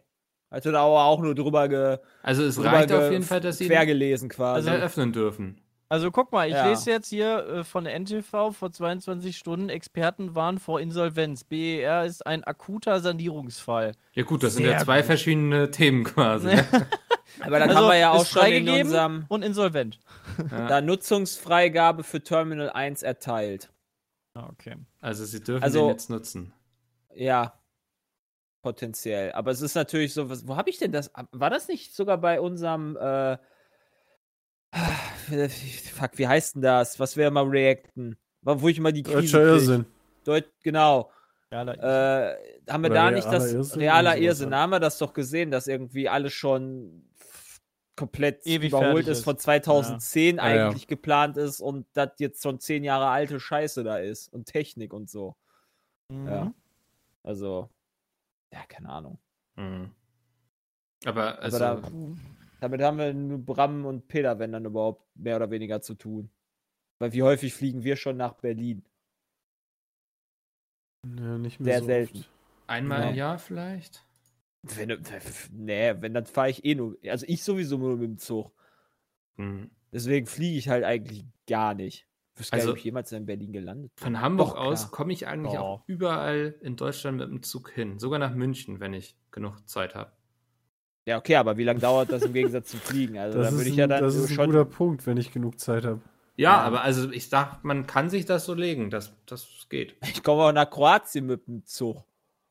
[0.51, 3.59] Also da aber auch nur drüber, ge, Also es drüber reicht auf jeden Fall, dass
[3.59, 4.69] sie quer gelesen quasi.
[4.69, 5.61] eröffnen dürfen.
[5.88, 6.69] Also guck mal, ich Ja.
[6.69, 11.45] lese jetzt hier äh, von NTV vor 22 Stunden, Experten waren vor Insolvenz.
[11.45, 13.93] BER ist ein akuter Sanierungsfall.
[14.12, 15.07] Ja gut, das sind ja Sehr zwei gut.
[15.07, 16.49] verschiedene Themen quasi.
[16.49, 16.64] ne?
[17.40, 20.00] aber dann Also, haben wir ja auch schon in unserem Und insolvent.
[20.50, 20.66] Ja.
[20.66, 23.71] da Nutzungsfreigabe für Terminal 1 erteilt.
[24.35, 24.75] Ah, okay.
[25.00, 26.52] Also sie dürfen Also- den jetzt nutzen.
[27.14, 27.52] Ja.
[28.62, 29.31] Potenziell.
[29.33, 31.12] Aber es ist natürlich so, was, wo habe ich denn das?
[31.31, 33.38] War das nicht sogar bei unserem äh,
[35.95, 36.99] Fuck, wie heißt denn das?
[37.00, 38.16] Was wäre mal reacten?
[38.42, 39.42] Wo ich mal die Krise Deutscher.
[39.42, 39.87] Irrsinn.
[40.25, 41.11] Deut genau.
[41.50, 42.37] Ja, Äh,
[42.68, 44.47] haben wir Oder da nicht das realer Irrsinn, realer Irrsinn?
[44.47, 44.50] ja.
[44.50, 47.09] Da haben wir das doch gesehen, dass irgendwie alles schon
[47.97, 50.66] komplett Ewig überholt ist, von 2010 Ja, ja.
[50.68, 54.92] eigentlich geplant ist und das jetzt schon zehn Jahre alte Scheiße da ist und Technik
[54.92, 55.35] und so.
[56.11, 56.26] Mhm.
[56.28, 56.52] Ja.
[57.23, 57.71] Also,
[58.52, 59.18] ja, keine Ahnung.
[59.56, 59.90] Mhm.
[61.04, 61.88] Aber also, Aber da,
[62.61, 66.31] damit haben wir nur Bram und Peter, wenn dann überhaupt mehr oder weniger zu tun.
[66.99, 68.85] Weil wie häufig fliegen wir schon nach Berlin?
[71.07, 72.19] Ja, nicht Sehr mehr so selten.
[72.19, 72.31] Oft.
[72.67, 73.11] einmal Ja.
[73.11, 74.05] im Jahr vielleicht?
[74.63, 74.99] Wenn, du-
[75.53, 76.97] nee, wenn, dann fahre ich eh nur.
[77.07, 78.53] Also ich sowieso nur mit dem Zug.
[79.37, 79.71] Mhm.
[79.93, 82.09] Deswegen fliege ich halt eigentlich gar nicht.
[82.35, 84.03] Ich wüsste gar Also- nicht, ob ich jemals in Berlin gelandet bin.
[84.03, 85.61] Von Hamburg Doch, aus komme ich eigentlich Doch.
[85.61, 87.99] auch überall in Deutschland mit dem Zug hin.
[88.01, 90.13] Sogar nach München, wenn ich genug Zeit habe.
[91.07, 93.17] Ja, okay, aber wie lange dauert das im Gegensatz zum Fliegen?
[93.19, 94.47] Also Das, da ist, würde ich ein, ja dann das ist ein schon.
[94.47, 96.01] guter Punkt, wenn ich genug Zeit habe.
[96.37, 96.61] Ja, Ja.
[96.63, 99.97] aber also ich sag, man kann sich das so legen, das, das geht.
[100.03, 102.03] Ich komme auch nach Kroatien mit dem Zug.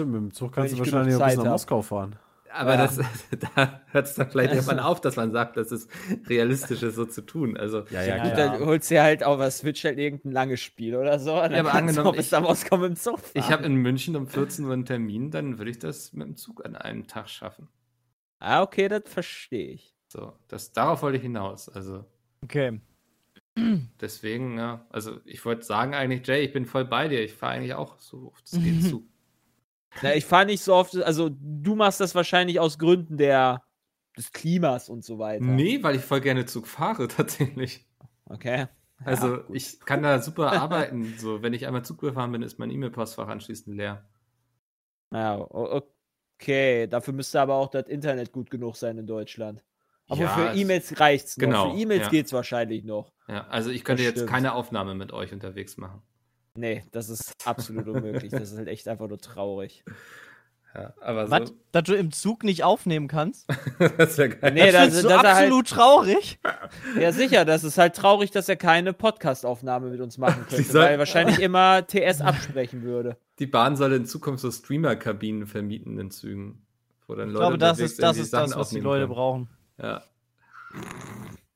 [0.02, 1.46] Mit dem Zug kannst du Wenn ich wahrscheinlich auch bis nach.
[1.52, 2.16] Moskau fahren.
[2.52, 2.78] Aber Ja.
[2.88, 2.98] das,
[3.56, 5.90] da hört es dann vielleicht Also- irgendwann auf, dass man sagt, das ist
[6.30, 7.58] realistisch, ist, so zu tun.
[7.58, 8.48] Also, Ja, ja, Gut, ja.
[8.58, 11.32] dann holst du dir halt auf der Switch halt irgendein langes Spiel oder so.
[11.32, 13.32] Ja, aber angenommen, auch bis ich- nach Moskau mit dem Zug fahren.
[13.34, 16.38] ich habe in München um 14 Uhr einen Termin, dann würde ich das mit dem
[16.38, 17.68] Zug an einem Tag schaffen.
[18.40, 19.96] Ah, okay, das verstehe ich.
[20.08, 21.70] So, das, darauf wollte ich hinaus.
[21.70, 22.06] Also
[22.44, 22.80] Okay.
[24.02, 27.24] deswegen, ja, also ich wollte sagen eigentlich, Jay, ich bin voll bei dir.
[27.24, 29.10] Ich fahre eigentlich auch so oft es geht zu.
[30.02, 33.64] Na, ich fahre nicht so oft, also du machst das wahrscheinlich aus Gründen der,
[34.18, 35.44] des Klimas und so weiter.
[35.44, 37.86] Nee, weil ich voll gerne Zug fahre, tatsächlich.
[38.26, 38.68] Okay.
[39.04, 41.16] Also Ja, ich kann da super arbeiten.
[41.18, 44.08] So, wenn ich einmal Zug gefahren bin, ist mein E-Mail-Postfach anschließend leer.
[45.12, 45.36] Ja,
[46.40, 46.88] okay.
[46.88, 49.62] Dafür müsste aber auch das Internet gut genug sein in Deutschland.
[50.08, 51.46] Aber Ja, für es- E-Mails reicht's noch.
[51.46, 52.10] Genau, Für E-Mails ja.
[52.10, 53.12] geht's wahrscheinlich noch.
[53.28, 54.30] Ja, also ich könnte Das jetzt stimmt.
[54.32, 56.02] keine Aufnahme mit euch unterwegs machen.
[56.58, 58.32] Nee, das ist absolut unmöglich.
[58.32, 59.84] Das ist halt echt einfach nur traurig.
[60.78, 61.48] Ja, aber Was?
[61.50, 63.48] so, Dass du im Zug nicht aufnehmen kannst?
[63.98, 64.52] das wäre geil.
[64.52, 66.38] Nee, das das, das halt, absolut traurig.
[67.00, 70.82] ja sicher, das ist halt traurig, dass er keine Podcast-Aufnahme mit uns machen könnte, soll-
[70.84, 73.16] weil er wahrscheinlich immer TS absprechen würde.
[73.40, 76.66] Die Bahn soll in Zukunft so Streamer-Kabinen vermieten in Zügen.
[77.08, 79.14] Wo dann Ich Leute glaube, das ist das, ist Sachen das was die Leute können.
[79.14, 79.50] brauchen.
[79.82, 80.04] Ja.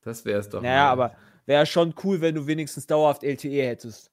[0.02, 0.62] Das wäre es doch.
[0.62, 0.90] Naja, mal.
[0.92, 1.14] aber
[1.46, 4.10] wäre schon cool, wenn du wenigstens dauerhaft LTE hättest.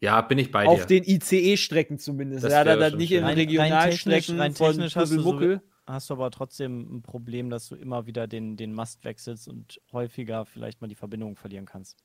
[0.00, 1.00] Ja, bin ich bei Auf dir.
[1.00, 2.44] den ICE-Strecken zumindest.
[2.44, 3.18] Das ja, da schon nicht schön.
[3.18, 5.62] in Rein- rein Regionalstrecken technisch- rein von technisch hast du so- Puzzlemuckel.
[5.86, 9.80] Hast du aber trotzdem ein Problem, dass du immer wieder den, den Mast wechselst und
[9.92, 11.98] häufiger vielleicht mal die Verbindung verlieren kannst.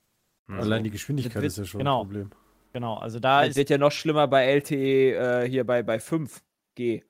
[0.48, 0.58] Hm.
[0.60, 2.00] Allein die Geschwindigkeit wird- ist ja schon genau.
[2.02, 2.30] ein Problem.
[2.72, 5.12] Genau, also da Das ist, wird ja noch schlimmer bei LTE
[5.44, 7.02] äh, hier bei, bei 5G.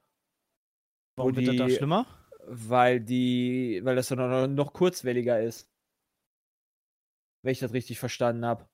[1.16, 2.06] warum wo wird das da die- schlimmer?
[2.48, 5.68] Weil die, weil das dann noch, noch kurzwelliger ist.
[7.42, 8.68] Wenn ich das richtig verstanden habe.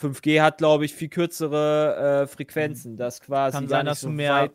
[0.00, 2.96] 5G hat, glaube ich, viel kürzere äh, Frequenzen.
[2.96, 4.52] Das quasi Kann sein, dass so du mehr, weit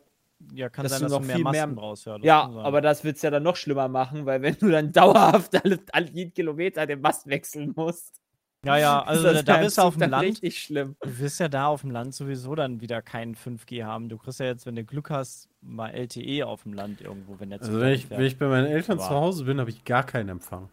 [0.52, 2.06] ja, kann dass sein, du dass noch du mehr viel mehr- Masten brauchst.
[2.06, 4.92] Ja, Ja, aber das wird es ja dann noch schlimmer machen, weil wenn du dann
[4.92, 8.20] dauerhaft alle, alle jeden Kilometer den Mast wechseln musst.
[8.64, 10.24] ja, ja, also da, das da bist du auf dem Land.
[10.24, 10.96] richtig schlimm.
[11.00, 14.08] Du wirst ja da auf dem Land sowieso dann wieder kein 5G haben.
[14.08, 17.50] Du kriegst ja jetzt, wenn du Glück hast, mal LTE auf dem Land irgendwo, wenn
[17.50, 19.84] der Also wenn ich, wenn ich bei meinen Eltern Aber- zu Hause bin, habe ich
[19.84, 20.68] gar keinen Empfang.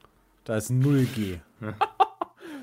[0.45, 1.39] Da ist 0G.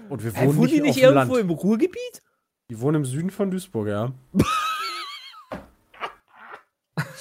[0.09, 1.51] Und wir wohnen wohnen die nicht, irgendwo Land.
[1.51, 2.23] im Ruhrgebiet?
[2.71, 4.13] Die wohnen im Süden von Duisburg, ja.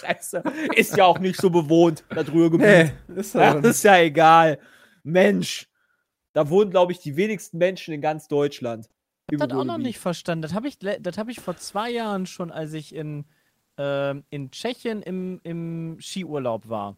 [0.01, 0.43] Scheiße.
[0.75, 2.93] Ist ja auch nicht so bewohnt, das Ruhrgebiet.
[3.15, 4.59] ist Ja, ist ja egal.
[5.03, 5.67] Mensch.
[6.33, 8.89] Da wohnen, glaube ich, die wenigsten Menschen in ganz Deutschland.
[9.29, 10.41] Ich habe das auch noch nicht verstanden.
[10.41, 13.25] Das habe ich, das hab ich vor zwei Jahren schon, als ich in,
[13.77, 16.97] ähm, in Tschechien im, im Skiurlaub war.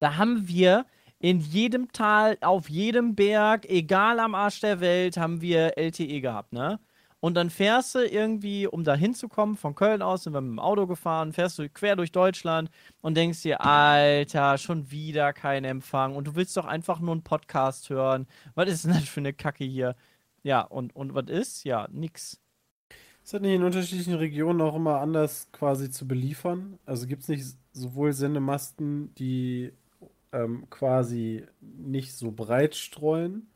[0.00, 0.86] Da haben wir
[1.20, 6.52] in jedem Tal, auf jedem Berg, egal am Arsch der Welt, haben wir LTE gehabt,
[6.52, 6.78] ne?
[7.20, 10.60] Und dann fährst du irgendwie, um da hinzukommen, von Köln aus sind wir mit dem
[10.60, 16.14] Auto gefahren, fährst du quer durch Deutschland und denkst dir, Alter, schon wieder kein Empfang
[16.14, 18.28] und du willst doch einfach nur einen Podcast hören.
[18.54, 19.96] Was ist denn das für eine Kacke hier?
[20.44, 21.64] Ja, und, und was ist?
[21.64, 22.40] Ja, nix.
[23.24, 26.78] Ist das nicht in unterschiedlichen Regionen auch immer anders quasi zu beliefern?
[26.86, 29.72] Also gibt es nicht sowohl Sendemasten, die
[30.32, 33.48] ähm, quasi nicht so breit streuen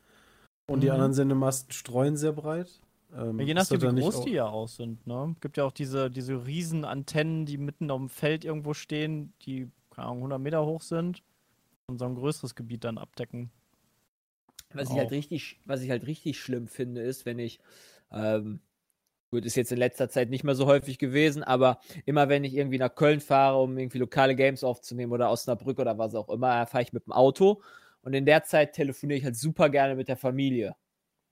[0.67, 0.93] und die Mhm.
[0.93, 2.81] anderen Sendemasten streuen sehr breit?
[3.15, 5.35] Ähm, Ja, je nachdem, wie groß auch- die ja auch sind, ne?
[5.41, 9.69] Gibt ja auch diese, diese riesen Antennen, die mitten auf dem Feld irgendwo stehen, die,
[9.91, 11.21] keine Ahnung, 100 Meter hoch sind
[11.87, 13.51] und so ein größeres Gebiet dann abdecken.
[14.73, 17.59] Was ich halt richtig, was ich halt richtig schlimm finde, ist, wenn ich,
[18.11, 18.59] ähm,
[19.33, 22.55] gut, ist jetzt in letzter Zeit nicht mehr so häufig gewesen, aber immer wenn ich
[22.55, 26.65] irgendwie nach Köln fahre, um irgendwie lokale Games aufzunehmen oder Osnabrück oder was auch immer,
[26.67, 27.61] fahre ich mit dem Auto
[28.03, 30.75] Und in der Zeit telefoniere ich halt super gerne mit der Familie.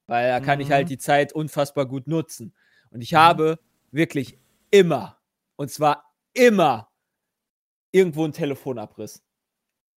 [0.07, 0.73] Weil da kann ich Mhm.
[0.73, 2.53] halt die Zeit unfassbar gut nutzen.
[2.91, 3.59] Und ich habe
[3.91, 4.37] wirklich
[4.71, 5.17] immer,
[5.57, 6.89] und zwar immer,
[7.91, 9.23] irgendwo einen Telefonabriss.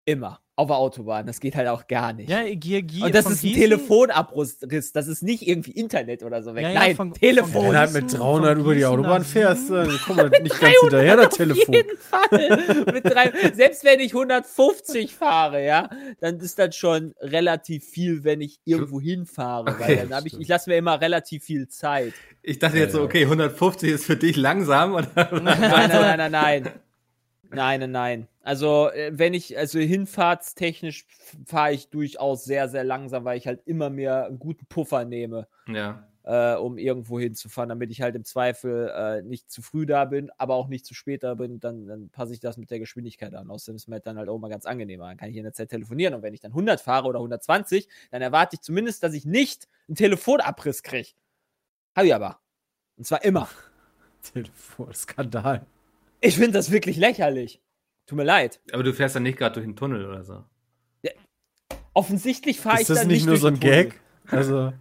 [0.07, 0.41] Immer.
[0.57, 1.27] Auf der Autobahn.
[1.27, 2.31] Das geht halt auch gar nicht.
[2.31, 4.59] Ja, hier und das ist ein Telefonabriss.
[4.93, 6.63] Das ist nicht irgendwie Internet oder so weg.
[6.63, 7.53] Ja, ja, Nein, von- Telefon.
[7.53, 10.61] von Wenn du halt mit von 300 über die Autobahn fährst, dann kommt man nicht
[10.61, 11.75] ganz hinterher, das Telefon.
[11.75, 12.85] Auf jeden Fall.
[12.93, 15.91] Mit drei, selbst wenn ich 150 fahre, ja,
[16.21, 19.67] dann ist das schon relativ viel, wenn ich irgendwo hinfahre.
[19.67, 22.13] Weil Okay, dann habe ich, ich lasse mir immer relativ viel Zeit.
[22.43, 24.95] Ich dachte jetzt so, okay, 150 ist für dich langsam.
[24.95, 25.09] Oder?
[25.17, 26.69] Nein, nein, nein, nein, nein.
[27.57, 28.29] Nein, nein, nein.
[28.43, 31.07] Also, äh, wenn ich, also hinfahrtstechnisch
[31.47, 35.49] fahre ich durchaus sehr, sehr langsam, weil ich halt immer mir einen guten Puffer nehme,
[35.67, 36.07] ja.
[36.25, 40.31] äh, um irgendwo hinzufahren, damit ich halt im Zweifel äh, nicht zu früh da bin,
[40.37, 41.61] aber auch nicht zu spät da bin.
[41.61, 43.51] Dann, dann passe ich das mit der Geschwindigkeit an.
[43.51, 45.09] Außerdem ist mir dann halt auch mal ganz angenehmer.
[45.09, 46.15] Dann kann ich in der Zeit telefonieren.
[46.15, 49.69] Und wenn ich dann 100 fahre oder 120, dann erwarte ich zumindest, dass ich nicht
[49.89, 51.11] einen Telefonabriss kriege.
[51.97, 52.39] Habe ich aber.
[52.97, 53.49] Und zwar immer.
[54.23, 55.67] Telefon, Skandal.
[56.25, 57.61] Ich finde das wirklich lächerlich.
[58.07, 58.61] Tut mir leid.
[58.73, 60.45] Aber du fährst dann nicht gerade durch den Tunnel oder so.
[61.97, 63.85] Offensichtlich fahre ich Ist das dann nicht nicht nur durch so ein den Tunnel.
[63.85, 64.01] Gag?
[64.27, 64.73] Also,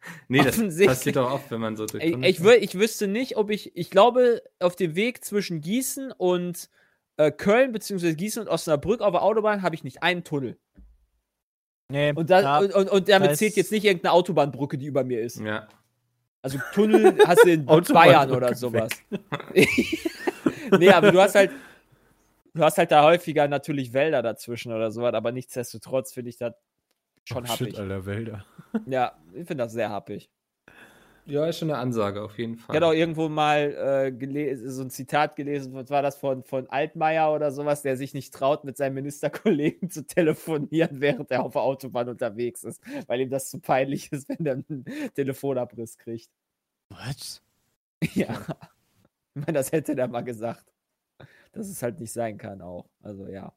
[0.28, 3.08] Nee, das passiert doch oft, wenn man so durch Ich, Tunnel ich, wür, ich wüsste
[3.08, 6.70] nicht, ob ich, ich glaube, auf dem Weg zwischen Gießen und
[7.16, 10.58] äh, Köln, beziehungsweise Gießen und Osnabrück auf der Autobahn habe ich nicht einen Tunnel.
[11.90, 14.86] Nee, Und, da, ja, und, und, und damit da zählt jetzt nicht irgendeine Autobahnbrücke, die
[14.86, 15.40] über mir ist.
[15.40, 15.68] Ja.
[16.42, 18.90] Also Tunnel hast du in Bayern oder sowas.
[20.78, 21.50] nee, aber du hast halt,
[22.54, 26.54] du hast halt da häufiger natürlich Wälder dazwischen oder sowas, aber nichtsdestotrotz finde ich das
[27.24, 27.68] schon oh, happig.
[27.70, 28.44] shit, Alter, Wälder.
[28.86, 30.30] Ja, ich finde das sehr happig.
[31.28, 32.74] Ja, ist schon eine Ansage, auf jeden Fall.
[32.74, 36.66] Ich hatte auch irgendwo mal äh, so ein Zitat gelesen, was war das von, von
[36.70, 41.52] Altmaier oder sowas, der sich nicht traut, mit seinem Ministerkollegen zu telefonieren, während er auf
[41.52, 46.30] der Autobahn unterwegs ist, weil ihm das zu peinlich ist, wenn er einen Telefonabriss kriegt.
[46.90, 47.42] What?
[48.14, 48.40] Ja.
[49.34, 50.72] Ich meine, das hätte der mal gesagt.
[51.50, 52.88] Dass es halt nicht sein kann auch.
[53.02, 53.52] Also ja.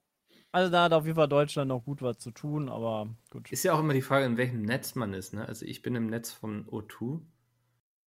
[0.51, 3.51] Also da hat auf jeden Fall Deutschland noch gut was zu tun, aber gut.
[3.51, 5.35] Ist ja auch immer die Frage, in welchem Netz man ist.
[5.35, 5.47] Ne?
[5.47, 7.21] Also ich bin im Netz von O2.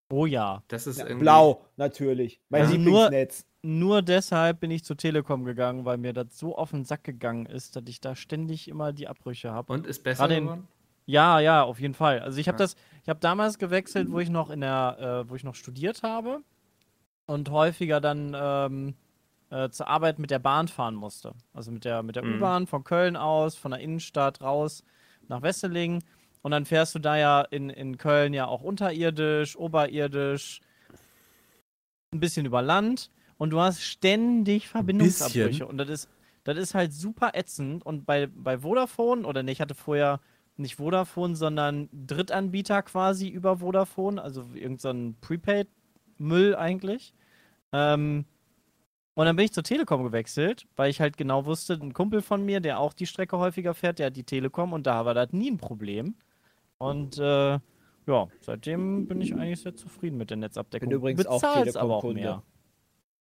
[0.09, 0.63] Oh ja.
[0.67, 1.23] Das ist ja irgendwie.
[1.23, 2.39] blau, natürlich.
[2.49, 3.45] Mein Also nur- Lieblingsnetz.
[3.63, 7.47] Nur deshalb bin ich zur Telekom gegangen, weil mir das so auf den Sack gegangen
[7.47, 9.73] ist, dass ich da ständig immer die Abbrüche habe.
[9.73, 10.67] Und ist besser Gerade geworden?
[11.07, 12.19] Ja, ja, auf jeden Fall.
[12.19, 12.65] Also ich habe Ja.
[12.65, 16.03] das, ich habe damals gewechselt, wo ich noch in der, äh, wo ich noch studiert
[16.03, 16.41] habe
[17.25, 18.93] und häufiger dann ähm,
[19.49, 21.33] äh, zur Arbeit mit der Bahn fahren musste.
[21.53, 22.35] Also mit der, mit der Mhm.
[22.37, 24.83] U-Bahn von Köln aus, von der Innenstadt raus
[25.27, 26.03] nach Wesseling.
[26.45, 30.61] Und dann fährst du da ja in, in Köln ja auch unterirdisch, oberirdisch,
[32.13, 35.47] ein bisschen über Land und du hast ständig Verbindungsabbrüche.
[35.47, 35.65] bisschen?
[35.65, 36.09] Und das ist,
[36.43, 37.83] das ist halt super ätzend.
[37.83, 40.19] Und bei, bei Vodafone, oder ne, ich hatte vorher
[40.55, 47.15] nicht Vodafone, sondern Drittanbieter quasi über Vodafone, also irgendein so Prepaid-Müll eigentlich.
[47.71, 48.25] Ähm,
[49.15, 52.45] und dann bin ich zur Telekom gewechselt, weil ich halt genau wusste, ein Kumpel von
[52.45, 55.31] mir, der auch die Strecke häufiger fährt, der hat die Telekom und da war das
[55.31, 56.13] nie ein Problem.
[56.77, 57.59] Und äh,
[58.07, 60.89] ja, seitdem bin ich eigentlich sehr zufrieden mit der Netzabdeckung.
[60.89, 62.43] Bin übrigens auch Bezahlst aber auch mehr.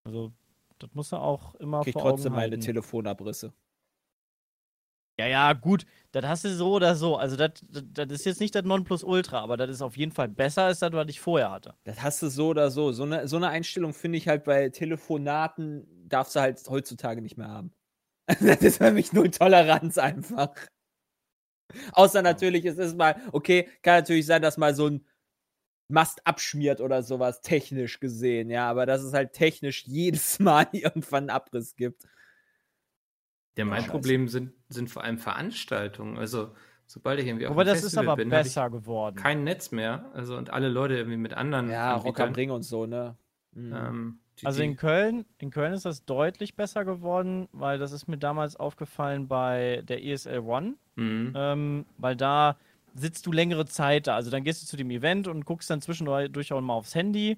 [0.04, 0.32] Also,
[0.78, 2.60] das muss er auch immer Krieg vor trotzdem Augen meine halten.
[2.60, 3.52] Telefonabrisse.
[5.18, 7.16] Ja, ja, gut, das hast du so oder so.
[7.16, 10.80] Also, das ist jetzt nicht das Nonplusultra, aber das ist auf jeden Fall besser als
[10.80, 11.74] das, was ich vorher hatte.
[11.84, 12.90] Das hast du so oder so.
[12.92, 17.36] So eine, so eine Einstellung finde ich halt bei Telefonaten, darfst du halt heutzutage nicht
[17.36, 17.72] mehr haben.
[18.26, 20.50] das ist für mich null Toleranz einfach.
[21.92, 25.04] Außer natürlich, es ist mal, okay, kann natürlich sein, dass mal so ein
[25.88, 31.24] Mast abschmiert oder sowas, technisch gesehen, ja, aber dass es halt technisch jedes Mal irgendwann
[31.24, 32.04] einen Abriss gibt.
[33.56, 33.90] Ja, mein Scheiße.
[33.90, 36.18] Problem sind, sind vor allem Veranstaltungen.
[36.18, 36.54] Also,
[36.86, 39.16] sobald ich irgendwie auf Aber das ist Festival aber bin, besser geworden.
[39.16, 40.10] kein Netz mehr.
[40.14, 41.70] Also, und alle Leute irgendwie mit anderen.
[41.70, 43.16] Ja, Rock am Ring und so, ne?
[43.52, 43.72] Mhm.
[43.72, 48.08] Ähm, die, Also in Köln, in Köln ist das deutlich besser geworden, weil das ist
[48.08, 51.32] mir damals aufgefallen bei der ESL One, Mhm.
[51.36, 52.56] ähm, weil da
[52.94, 54.14] sitzt du längere Zeit da.
[54.14, 57.36] Also dann gehst du zu dem Event und guckst dann zwischendurch auch mal aufs Handy,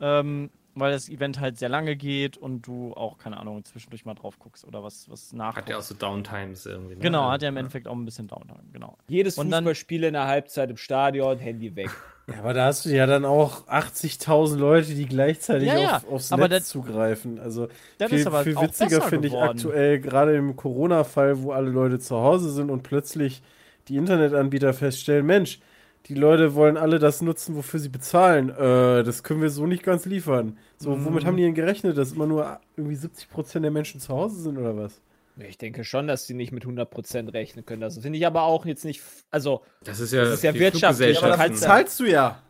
[0.00, 4.14] ähm, weil das Event halt sehr lange geht und du auch, keine Ahnung, zwischendurch mal
[4.14, 5.56] drauf guckst oder was, was nach.
[5.56, 6.94] Hat ja auch so Downtimes irgendwie.
[6.94, 7.00] Ne?
[7.00, 8.96] Genau, hat ja im Endeffekt auch ein bisschen Downtime, genau.
[9.08, 11.90] Jedes und dann- Fußballspiel in der Halbzeit im Stadion, Handy weg.
[12.28, 16.08] Ja, aber da hast du ja dann auch 80.000 Leute, die gleichzeitig Ja, ja, auf,
[16.10, 17.38] aufs aber Netz das- zugreifen.
[17.38, 21.70] Also Das viel, ist aber viel witziger finde ich aktuell, gerade im Corona-Fall, wo alle
[21.70, 23.42] Leute zu Hause sind und plötzlich
[23.86, 25.60] die Internetanbieter feststellen, Mensch,
[26.08, 28.50] die Leute wollen alle das nutzen, wofür sie bezahlen.
[28.50, 30.56] Äh, das können wir so nicht ganz liefern.
[30.78, 31.26] So, womit Mhm.
[31.26, 34.76] haben die denn gerechnet, dass immer nur irgendwie 70% der Menschen zu Hause sind oder
[34.76, 35.00] was?
[35.38, 37.82] Ich denke schon, dass die nicht mit 100% rechnen können.
[37.82, 39.02] Das finde ich aber auch jetzt nicht.
[39.30, 42.40] Also, Das ist ja, Das ist ja wirtschaftlich, aber das zahlst du ja.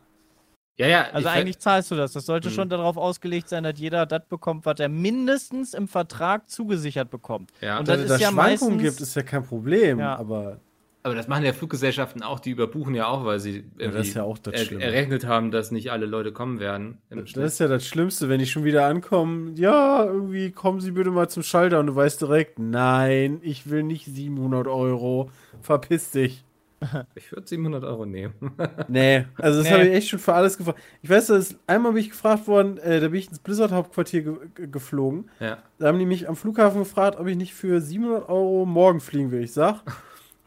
[0.79, 1.07] Ja, ja.
[1.11, 2.13] Also ich- eigentlich zahlst du das.
[2.13, 2.55] Das sollte Hm.
[2.55, 7.49] schon darauf ausgelegt sein, dass jeder das bekommt, was er mindestens im Vertrag zugesichert bekommt.
[7.61, 7.79] Ja.
[7.79, 9.99] Und Dass das es ist da ja Schwankungen meistens- gibt, ist ja kein Problem.
[9.99, 10.15] Ja.
[10.15, 10.59] Aber
[11.07, 14.13] Aber das machen ja Fluggesellschaften auch, die überbuchen ja auch, weil sie Ja, das ist
[14.15, 14.83] ja auch das er, Schlimme.
[14.83, 16.97] errechnet haben, dass nicht alle Leute kommen werden.
[17.09, 17.45] das Schnitt.
[17.45, 19.55] ist ja das Schlimmste, wenn die schon wieder ankommen.
[19.55, 23.83] Ja, irgendwie kommen Sie bitte mal zum Schalter und du weißt direkt, nein, ich will
[23.83, 25.31] nicht 700 Euro.
[25.61, 26.43] Verpiss dich.
[27.15, 28.33] Ich würde 700 Euro nehmen.
[28.87, 29.73] Nee, also das Nee.
[29.73, 30.79] habe ich echt schon für alles gefragt.
[31.01, 34.33] Ich weiß, dass einmal bin ich gefragt worden, äh, da bin ich ins Blizzard-Hauptquartier ge
[34.53, 35.29] ge geflogen.
[35.39, 35.57] ja.
[35.79, 39.31] Da haben die mich am Flughafen gefragt, ob ich nicht für 700 Euro morgen fliegen
[39.31, 39.41] will.
[39.43, 39.81] Ich sag,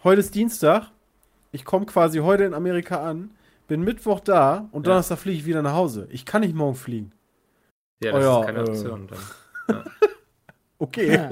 [0.04, 0.90] heute ist Dienstag.
[1.52, 3.30] Ich komme quasi heute in Amerika an,
[3.68, 4.92] bin Mittwoch da und Ja.
[4.92, 6.06] Donnerstag fliege ich wieder nach Hause.
[6.10, 7.12] Ich kann nicht morgen fliegen.
[8.02, 8.62] Ja, das Oh ja, ist keine äh.
[8.62, 9.84] Option dann.
[10.82, 11.28] Okay.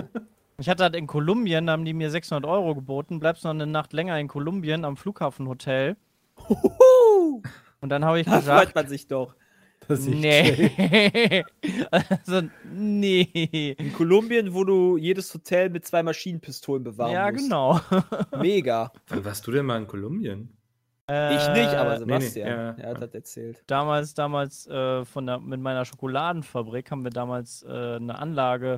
[0.59, 3.19] Ich hatte das in Kolumbien, da haben die mir 600 Euro geboten.
[3.19, 5.97] Bleibst noch eine Nacht länger in Kolumbien am Flughafenhotel.
[6.49, 7.41] Huhu,
[7.81, 9.35] Und dann habe ich da freut gesagt, man sich doch.
[9.89, 11.45] Das ist echt nee.
[11.91, 13.75] also, nee.
[13.79, 17.45] In Kolumbien, wo du jedes Hotel mit zwei Maschinenpistolen bewahren Ja, musst.
[17.45, 17.81] genau.
[18.41, 18.93] Mega.
[19.09, 20.51] Wann warst du denn mal in Kolumbien?
[21.11, 22.49] Ich nicht, aber Äh, nee, nee, Sebastian.
[22.49, 22.71] ja.
[22.77, 23.63] Er hat das erzählt.
[23.67, 28.77] damals, damals äh, von der, mit meiner Schokoladenfabrik haben wir damals äh, eine Anlage,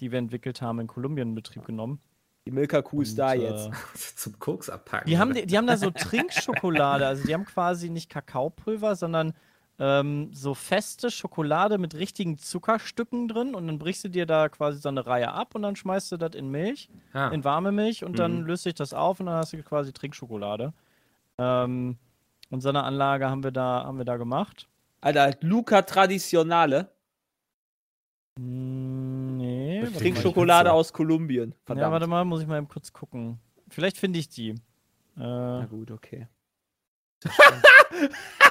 [0.00, 1.98] die wir entwickelt haben, in Kolumbien in Betrieb genommen.
[2.46, 3.68] Die Milka-Kuh ist da Und, jetzt.
[3.68, 3.70] Äh,
[4.16, 5.08] Zum Koks abpacken.
[5.08, 9.32] die, haben, die, die haben da so Trinkschokolade, also die haben quasi nicht Kakaopulver, sondern
[9.82, 14.78] ähm, so feste Schokolade mit richtigen Zuckerstücken drin und dann brichst du dir da quasi
[14.78, 18.04] so eine Reihe ab und dann schmeißt du das in Milch, ah, in warme Milch
[18.04, 18.46] und dann Mhm.
[18.46, 20.72] löst sich das auf und dann hast du quasi Trinkschokolade.
[21.38, 21.96] Ähm,
[22.50, 24.68] und so eine Anlage haben wir da, haben wir da gemacht.
[25.00, 26.90] Alter, Luca Traditionale.
[28.38, 29.86] Mm, Nee.
[29.96, 31.54] Trinkschokolade aus Kolumbien.
[31.64, 31.82] Verdammt.
[31.86, 33.38] Ja, warte mal, muss ich mal eben kurz gucken.
[33.68, 34.54] Vielleicht finde ich die.
[35.14, 36.26] Na Äh, gut, okay.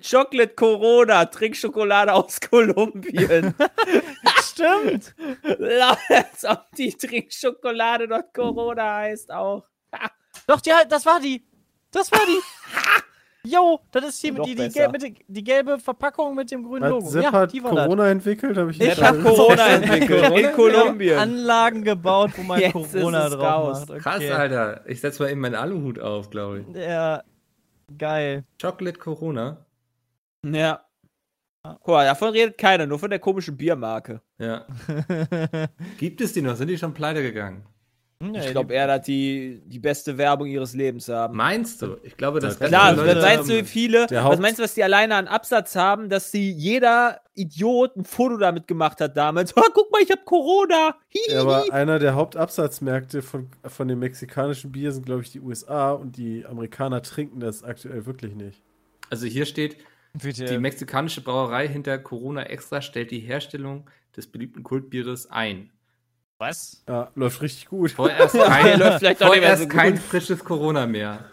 [0.00, 3.54] Chocolate Corona, Trinkschokolade aus Kolumbien.
[4.52, 5.14] stimmt!
[6.08, 9.64] Als ob die Trinkschokolade dort Corona heißt auch.
[10.46, 11.44] Doch, die, das war die!
[11.90, 12.40] Das war die!
[13.44, 14.88] Jo, das ist hier die, die, besser.
[14.88, 17.08] gel mit, die, gelbe Verpackung mit dem grünen Logo.
[17.08, 19.36] Sepp Ja, hat die war Corona entwickelt, habe ich Ich Ich nicht hab verstanden.
[19.36, 20.54] Corona entwickelt in das.
[20.54, 21.18] Kolumbien.
[21.18, 23.80] Anlagen gebaut, wo man Jetzt ist Corona es drauf raus.
[23.80, 23.90] macht.
[23.90, 23.98] Okay.
[23.98, 24.84] Krass, Alter.
[24.86, 26.76] Ich setze mal eben meinen Aluhut auf, glaube ich.
[26.76, 27.24] Ja,
[27.98, 28.44] geil.
[28.60, 29.64] Chocolate Corona.
[30.44, 30.84] Ja.
[31.62, 34.20] Guck mal, davon redet keiner, nur von der komischen Biermarke.
[34.38, 34.66] Ja.
[35.98, 36.56] Gibt es die noch?
[36.56, 37.64] Sind die schon pleite gegangen?
[38.34, 41.36] Ich glaube eher, dass die die beste Werbung ihres Lebens haben.
[41.36, 41.96] Meinst du?
[42.02, 44.06] Ich glaube, das Ja, Klar, Leute, was meinst du, wie viele?
[44.06, 48.04] der Was meinst du, was die alleine an Absatz haben, dass sie jeder Idiot ein
[48.04, 49.56] Foto damit gemacht hat damals?
[49.56, 50.96] Oh, guck mal, ich habe Corona.
[51.28, 55.92] Ja, aber einer der Hauptabsatzmärkte von, von dem mexikanischen Bier sind, glaube ich, die USA
[55.92, 58.62] und die Amerikaner trinken das aktuell wirklich nicht.
[59.10, 59.76] Also hier steht,
[60.14, 60.44] Bitte.
[60.44, 65.70] die mexikanische Brauerei hinter Corona Extra stellt die Herstellung des beliebten Kultbieres ein.
[66.42, 66.82] Was?
[66.88, 67.92] Ja, läuft richtig gut.
[67.92, 71.24] Vorerst Ja, kein, läuft vielleicht auch vorerst so kein frisches Corona mehr.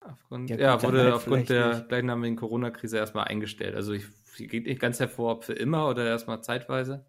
[0.00, 1.88] Aufgrund, Ja, ja, wurde halt aufgrund vielleicht der nicht.
[1.90, 3.74] gleichnamigen Corona-Krise erstmal eingestellt.
[3.76, 4.06] Also ich,
[4.36, 7.04] sie geht nicht ganz hervor, ob für immer oder erstmal zeitweise.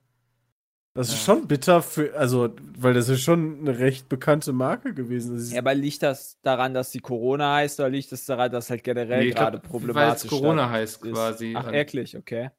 [0.96, 5.34] Das ist schon bitter für, also, weil das ist schon eine recht bekannte Marke gewesen.
[5.34, 8.52] Das ist, Ja, aber liegt das daran, dass die Corona heißt, oder liegt es daran,
[8.52, 11.12] dass halt generell Nee, ich gerade glaub, problematisch Weil es Corona heißt ist?
[11.14, 11.54] quasi.
[11.58, 12.52] Ach, wirklich, okay.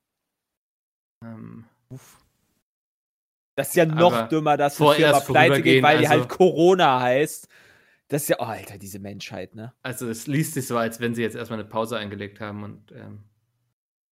[1.23, 1.67] ähm,
[3.57, 6.29] Das ist ja noch Aber dümmer, dass eine Firma pleite geht, weil die vorübergehend, halt
[6.29, 7.49] Corona heißt.
[8.09, 9.73] Das ist ja, oh, Alter, diese Menschheit, ne?
[9.83, 12.93] also es liest sich so, als wenn sie jetzt erstmal eine Pause eingelegt haben und
[12.93, 13.25] ähm,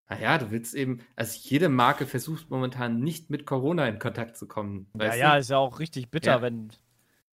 [0.09, 4.47] naja, du willst eben, also jede Marke versucht momentan nicht mit Corona in Kontakt zu
[4.47, 4.87] kommen.
[4.95, 5.41] Ja, weißt ja, du?
[5.41, 6.43] ist ja auch richtig bitter, Ja.
[6.43, 6.71] wenn,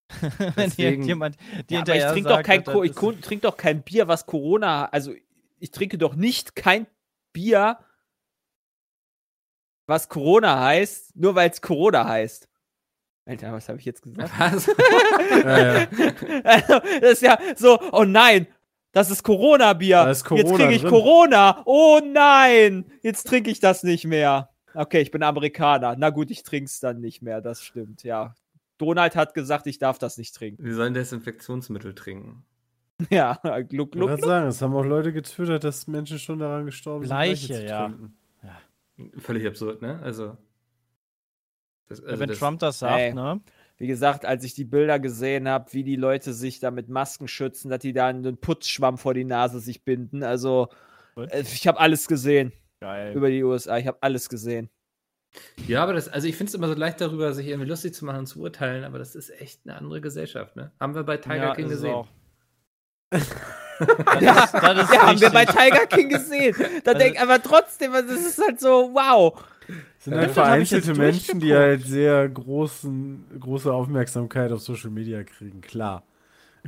[0.39, 1.37] wenn Deswegen- jemand
[1.69, 4.85] dir Ja, aber ich hinterher trinke doch, kein, ich trink doch kein Bier, was Corona,
[4.85, 5.13] also
[5.59, 6.87] ich trinke doch nicht kein
[7.33, 7.79] Bier,
[9.89, 12.47] was Corona heißt, nur weil es Corona heißt.
[13.25, 14.31] Alter, was habe ich jetzt gesagt?
[14.39, 14.67] Was?
[14.67, 15.87] ja, ja.
[16.43, 18.47] Also, das ist ja so, oh nein,
[18.91, 19.97] das ist Corona-Bier.
[19.97, 20.89] Da ist Jetzt kriege ich drin.
[20.89, 21.61] Corona.
[21.65, 24.49] Oh nein, jetzt trinke ich das nicht mehr.
[24.73, 25.95] Okay, ich bin Amerikaner.
[25.97, 27.41] Na gut, ich trinke es dann nicht mehr.
[27.41, 28.33] Das stimmt, ja.
[28.77, 30.63] Donald hat gesagt, ich darf das nicht trinken.
[30.63, 32.45] Wir sollen Desinfektionsmittel trinken.
[33.09, 34.25] Ja, gluck, Ich gluck, wollte gluck.
[34.25, 37.87] sagen, es haben auch Leute getwittert, dass Menschen schon daran gestorben sind, Leiche, ja.
[37.87, 38.18] trinken.
[39.17, 39.99] Völlig absurd, ne?
[40.01, 40.37] Also.
[41.87, 43.13] Das, also wenn das, Trump das sagt, Ey.
[43.13, 43.41] ne?
[43.77, 47.27] Wie gesagt, als ich die Bilder gesehen habe, wie die Leute sich da mit Masken
[47.27, 50.21] schützen, dass die da einen Putzschwamm vor die Nase sich binden.
[50.23, 50.67] Also,
[51.15, 51.31] Was?
[51.31, 53.15] äh, ich habe alles gesehen Geil.
[53.15, 53.77] über die USA.
[53.77, 54.69] Ich habe alles gesehen.
[55.67, 58.03] Ja, aber das, also ich finde es immer so leicht darüber, sich irgendwie lustig zu
[58.03, 60.71] machen und zu urteilen, aber das ist echt eine andere Gesellschaft, ne?
[60.79, 62.05] Haben wir bei Tiger King ist es gesehen.
[64.21, 65.45] Ja, das ist ja haben wir bei.
[65.45, 66.55] Tiger King gesehen.
[66.83, 69.33] Da Also- denk aber trotzdem, das ist halt so, wow.
[69.97, 70.31] Es sind Ja, halt das
[70.63, 76.03] ich jetzt vereinzelte Menschen, die halt sehr großen, große Aufmerksamkeit auf Social Media kriegen, klar.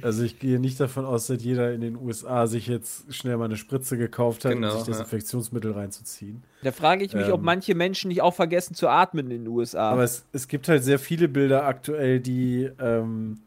[0.01, 3.45] Also ich gehe nicht davon aus, dass jeder in den USA sich jetzt schnell mal
[3.45, 4.93] eine Spritze gekauft hat, Genau, um sich ja.
[4.93, 6.43] Desinfektionsmittel reinzuziehen.
[6.63, 7.45] Da frage ich mich, ob Ähm.
[7.45, 9.89] manche Menschen nicht auch vergessen zu atmen in den USA.
[9.91, 13.41] Aber es, es gibt halt sehr viele Bilder aktuell, die, ähm,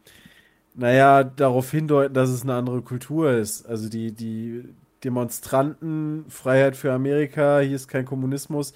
[0.74, 3.64] naja, darauf hindeuten, dass es eine andere Kultur ist.
[3.66, 4.64] Also die, die
[5.04, 8.74] Demonstranten, Freiheit für Amerika, hier ist kein Kommunismus.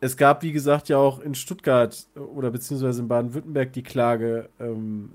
[0.00, 5.10] Es gab, wie gesagt, ja auch in Stuttgart oder beziehungsweise in Baden-Württemberg die Klage, ähm,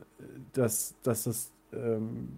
[0.54, 2.30] dass, dass, das, ähm,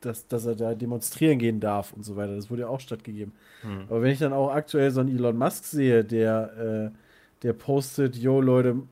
[0.00, 2.34] dass, dass er da demonstrieren gehen darf und so weiter.
[2.34, 3.32] Das wurde ja auch stattgegeben.
[3.62, 3.84] Hm.
[3.88, 6.98] Aber wenn ich dann auch aktuell so einen Elon Musk sehe, der, äh,
[7.42, 8.82] der postet, yo Leute,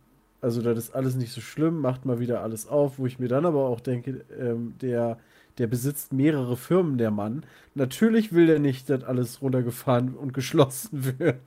[0.43, 3.29] also das ist alles nicht so schlimm, macht mal wieder alles auf, wo ich mir
[3.29, 5.19] dann aber auch denke, ähm, der,
[5.59, 7.45] der besitzt mehrere Firmen, der Mann.
[7.75, 11.41] Natürlich will der nicht, dass alles runtergefahren und geschlossen wird,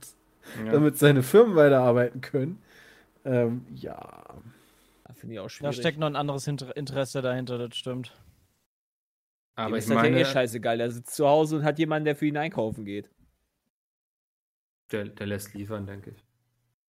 [0.54, 0.72] Ja.
[0.72, 2.58] damit seine Firmen weiterarbeiten können.
[3.24, 4.24] Ähm, ja.
[5.14, 5.76] Finde ich auch Da schwierig.
[5.76, 8.12] steckt noch ein anderes Inter Interesse dahinter, das stimmt.
[9.54, 10.78] Aber Dem ich ist das ja meine, eh scheißegal.
[10.78, 13.10] Der sitzt zu Hause und hat jemanden, der für ihn einkaufen geht.
[14.90, 16.24] der, der lässt liefern, denke ich.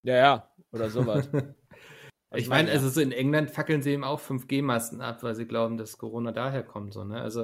[0.02, 0.48] Ja, ja.
[0.72, 1.28] Oder sowas.
[2.34, 5.78] Ich meine, also so in England fackeln sie eben auch 5G-Masten ab, weil sie glauben,
[5.78, 6.92] dass Corona daher kommt.
[6.92, 7.20] So, ne?
[7.20, 7.42] Also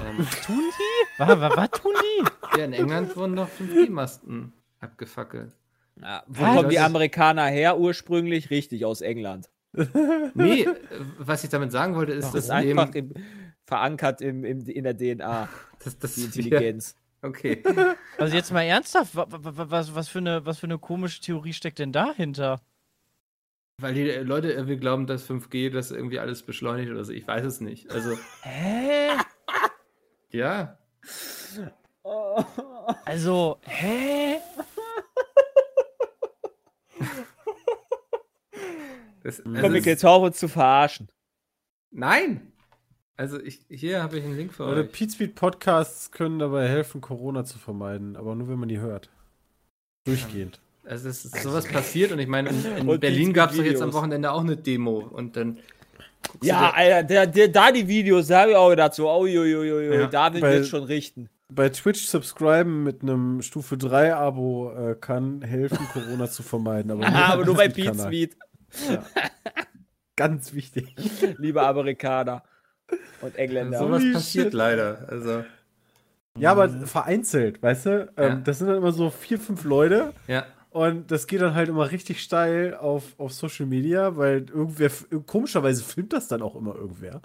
[0.00, 1.18] ähm, Tun die?
[1.18, 2.24] Was, was, was tun die?
[2.58, 5.56] ja, in England wurden doch 5G-Masten abgefackelt.
[6.00, 6.54] Ja, wo Was?
[6.56, 8.50] kommen die Amerikaner her ursprünglich?
[8.50, 9.50] Richtig, aus England.
[10.34, 10.74] Nee, äh,
[11.18, 13.22] was ich damit sagen wollte, ist, Das dass ist einfach eben, im,
[13.66, 15.48] verankert im, im, in der DNA,
[15.84, 16.94] dass, dass die Intelligenz.
[17.22, 17.62] Okay.
[18.18, 21.20] Also jetzt mal ernsthaft, wa- wa- wa- was, was, für eine, was für eine komische
[21.20, 22.60] Theorie steckt denn dahinter?
[23.82, 27.12] Weil die Leute irgendwie glauben, dass 5G das irgendwie alles beschleunigt oder so.
[27.12, 27.90] Ich weiß es nicht.
[27.90, 29.08] Also, Hä?
[30.30, 30.78] ja.
[33.04, 34.38] Also, hä?
[39.22, 41.08] Das, also Komm, jetzt auf uns zu verarschen.
[41.90, 42.52] Nein!
[43.16, 44.92] Also, ich, hier habe ich einen Link für Leute, euch.
[44.92, 49.10] Pete Speed Podcasts können dabei helfen, Corona zu vermeiden, aber nur wenn man die hört.
[50.04, 50.60] Durchgehend.
[50.84, 53.82] Also, es ist sowas passiert und ich meine, in, in Berlin gab es doch jetzt
[53.82, 53.92] am.
[53.92, 55.58] Wochenende auch eine Demo und dann.
[56.40, 59.44] Ja, Alter, der, der, da die Videos, da habe ich auch gedacht, so, oh, jo,
[59.44, 61.28] jo, jo, jo, Ja, da will ich schon richten.
[61.48, 66.90] Bei Twitch subscriben mit einem Stufe 3 Abo äh, kann helfen, Corona zu vermeiden.
[66.92, 68.36] Aber, aber nur bei Pete Meet,
[70.16, 70.94] Ganz wichtig.
[71.38, 72.42] liebe Amerikaner
[73.20, 73.78] und Engländer.
[73.78, 74.54] sowas Holy passiert shit.
[74.54, 75.06] leider.
[75.08, 75.44] Also,
[76.38, 78.12] Ja, aber vereinzelt, weißt du?
[78.16, 78.34] Ähm, Ja.
[78.36, 80.44] Das sind dann immer so vier, fünf Leute ja.
[80.72, 84.90] Und das geht dann halt immer richtig steil auf, auf Social Media, weil irgendwer,
[85.26, 87.20] komischerweise filmt das dann auch immer irgendwer.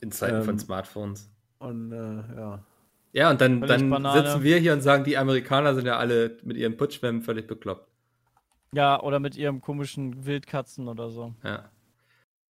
[0.00, 1.30] In Zeiten Ähm, von Smartphones.
[1.58, 1.96] Und äh,
[2.36, 2.64] ja.
[3.12, 6.38] Ja, und dann, Völlig dann sitzen wir hier und sagen, die Amerikaner sind ja alle
[6.42, 7.86] mit ihren Putschwämmen völlig bekloppt.
[8.72, 11.34] Ja, oder mit ihrem komischen Wildkatzen oder so.
[11.44, 11.70] Ja.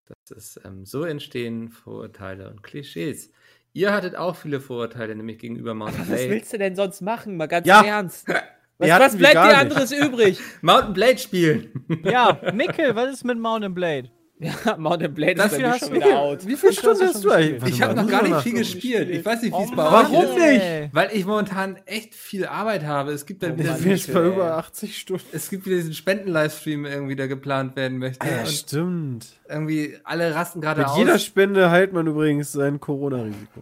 [0.05, 3.31] Das ist, ähm, so entstehen Vorurteile und Klischees.
[3.73, 7.37] Ihr hattet auch viele Vorurteile, nämlich gegenüber Mountain Was willst du denn sonst machen?
[7.37, 7.83] Mal ganz Ja.
[7.83, 8.27] Ernst.
[8.81, 9.55] Was, was bleibt dir nicht.
[9.55, 10.39] anderes übrig?
[10.61, 11.69] Mountain Blade spielen!
[12.03, 14.09] Ja, Mickel, was ist mit Mountain Blade?
[14.43, 16.47] Ja, Mountain Blade Das ist bei hast schon du wieder out.
[16.47, 17.53] Wie viele Ich Stunden hast schon du eigentlich?
[17.59, 17.75] gespielt.
[17.75, 18.97] Ich habe noch gar nicht viel gespielt.
[19.01, 19.09] gespielt.
[19.19, 20.33] Ich weiß nicht, wie es bei Mann, euch Warum ist.
[20.33, 20.61] nicht?
[20.63, 20.89] ey.
[20.93, 23.11] Weil ich momentan echt viel Arbeit habe.
[23.11, 25.25] Es gibt dann wieder, Ich bin jetzt bei über 80 Stunden.
[25.31, 28.25] es gibt wieder diesen Spenden-Livestream irgendwie, der geplant werden möchte.
[28.27, 29.27] Ja, stimmt.
[29.47, 30.97] irgendwie alle rasten gerade Mit aus.
[30.97, 33.61] jeder Spende heilt man übrigens sein Corona-Risiko.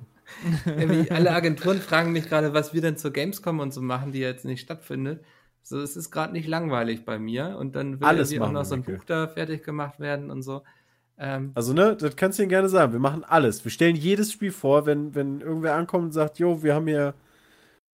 [1.10, 4.46] Alle Agenturen fragen mich gerade, was wir denn zur Gamescom und so machen, die jetzt
[4.46, 5.24] nicht stattfindet.
[5.64, 8.54] So, es ist gerade nicht langweilig bei mir und dann will Alles irgendwie auch machen
[8.54, 8.98] noch wir, so ein Mikkel.
[8.98, 10.64] Buch da fertig gemacht werden und so.
[11.18, 12.94] Ähm, Also, ne, das kannst du ihnen gerne sagen.
[12.94, 13.64] Wir machen alles.
[13.66, 17.14] Wir stellen jedes Spiel vor, wenn, wenn irgendwer ankommt und sagt, jo, wir haben hier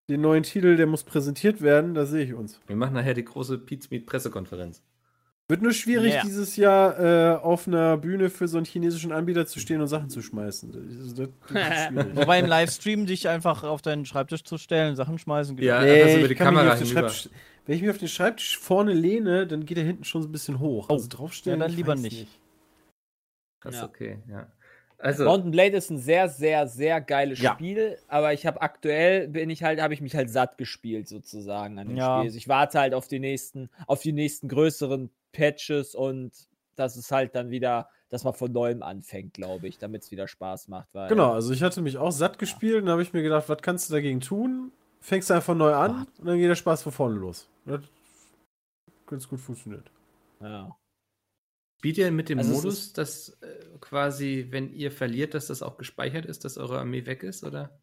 [0.10, 2.60] den neuen Titel, der muss präsentiert werden, da sehe ich uns.
[2.68, 4.84] wir machen nachher die große Pete's Meet Pressekonferenz.
[5.48, 6.24] Wird nur schwierig, Ja.
[6.24, 10.10] dieses Jahr äh, auf einer Bühne für so einen chinesischen Anbieter zu stehen und Sachen
[10.10, 10.72] zu schmeißen.
[10.72, 12.16] Das, das, das ist schwierig.
[12.16, 15.66] Wobei im Livestream dich einfach auf deinen Schreibtisch zu stellen, Sachen schmeißen geht.
[15.66, 17.02] Ja, Nee, einfach so über die Kamera hinüber.
[17.02, 17.30] Schreibtisch,
[17.68, 20.32] wenn ich mich auf den Schreibtisch vorne lehne, dann geht er hinten schon so ein
[20.32, 20.90] bisschen hoch.
[20.90, 21.60] Also draufstellen.
[21.60, 22.28] Ja, dann lieber weiß nicht.
[23.62, 23.88] Das ist Ja.
[23.88, 24.48] okay, ja.
[24.98, 27.54] Also, Mountain Blade ist ein sehr, sehr, sehr geiles Ja.
[27.54, 31.78] Spiel, aber ich habe aktuell bin ich halt, habe ich mich halt satt gespielt sozusagen
[31.78, 32.18] an dem Ja.
[32.18, 32.26] Spiel.
[32.30, 36.32] Also ich warte halt auf die nächsten, auf die nächsten größeren Patches und
[36.76, 40.28] das ist halt dann wieder, dass man von neuem anfängt, glaube ich, damit es wieder
[40.28, 40.88] Spaß macht.
[40.94, 43.50] Weil, Genau, also ich hatte mich auch satt gespielt und da habe ich mir gedacht,
[43.50, 44.72] was kannst du dagegen tun?
[45.00, 47.48] Fängst du einfach neu an und dann geht der Spaß von vorne los.
[47.66, 47.82] Das
[49.06, 49.92] ganz gut funktioniert.
[50.42, 50.76] Ja.
[51.78, 55.78] Spielt ihr mit dem Also Modus, dass äh, quasi, wenn ihr verliert, dass das auch
[55.78, 57.78] gespeichert ist, dass eure Armee weg ist, oder?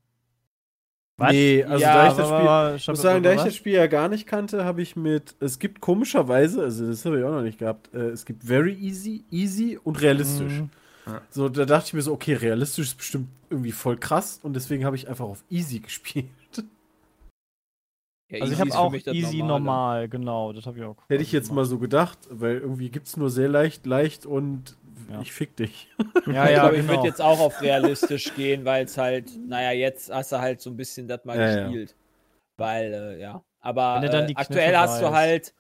[1.23, 1.31] Was?
[1.31, 3.87] Nee, also Ja, da ich das Spiel, ich muss sagen, da ich das Spiel ja
[3.87, 7.43] gar nicht kannte, habe ich mit, es gibt komischerweise, also das habe ich auch noch
[7.43, 10.53] nicht gehabt, äh, es gibt very easy, easy und realistisch.
[10.61, 10.71] Mhm.
[11.31, 14.85] So, da dachte ich mir so, okay, realistisch ist bestimmt irgendwie voll krass und deswegen
[14.85, 16.27] habe ich einfach auf easy gespielt.
[18.29, 19.47] Ja, Also ich easy habe auch easy Normale.
[19.47, 20.97] normal, genau, das habe ich auch.
[21.09, 24.77] Hätte ich jetzt mal so gedacht, weil irgendwie gibt es nur sehr leicht, leicht und
[25.13, 25.21] Ja.
[25.21, 25.89] ich fick dich.
[25.99, 26.93] Ja, ich ja, glaube, ich genau.
[26.95, 30.71] würde jetzt auch auf realistisch gehen, weil es halt, naja, jetzt hast du halt so
[30.71, 31.63] ein bisschen das mal Ja, ja.
[31.65, 31.95] gespielt.
[32.57, 33.43] Weil, äh, ja.
[33.61, 35.55] Aber dann äh, die aktuell hast du halt,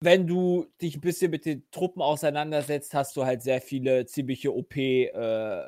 [0.00, 4.52] wenn du dich ein bisschen mit den Truppen auseinandersetzt, hast du halt sehr viele ziemliche
[4.54, 5.64] OP-Truppen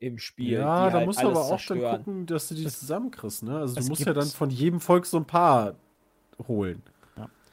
[0.00, 0.52] im Spiel.
[0.52, 2.04] ja, die da halt musst du aber auch dann zerstören.
[2.04, 3.58] gucken, dass du die zusammenkriegst, ne?
[3.58, 5.74] Also du es musst ja dann von jedem Volk so ein paar
[6.46, 6.82] holen.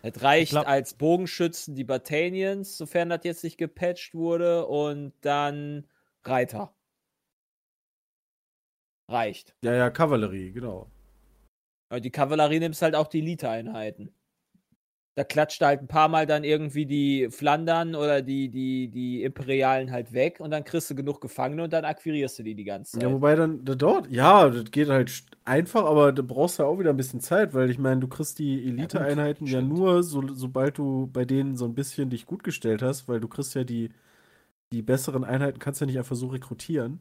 [0.06, 5.88] Es reicht glaub- als Bogenschützen die Batanians, sofern das jetzt nicht gepatcht wurde, und dann
[6.24, 6.76] Reiter.
[9.10, 9.56] Reicht.
[9.64, 10.92] Ja, ja, Kavallerie, genau.
[11.90, 14.14] Aber die Kavallerie nimmst halt auch die Elite-Einheiten.
[15.16, 19.92] Da klatscht halt ein paar Mal dann irgendwie die Flandern oder die, die, die Imperialen
[19.92, 22.94] halt weg und dann kriegst du genug Gefangene und dann akquirierst du die die ganze
[22.94, 23.04] Zeit.
[23.04, 26.70] Ja, wobei dann da dort, ja, das geht halt einfach, aber da brauchst du ja
[26.70, 29.70] auch wieder ein bisschen Zeit, weil ich meine, du kriegst die Elite-Einheiten ja, stimmt.
[29.70, 33.30] nur, so, sobald du bei denen so ein bisschen dich gut gestellt hast, weil du
[33.30, 33.92] kriegst ja die,
[34.74, 37.00] die besseren Einheiten, kannst ja nicht einfach so rekrutieren.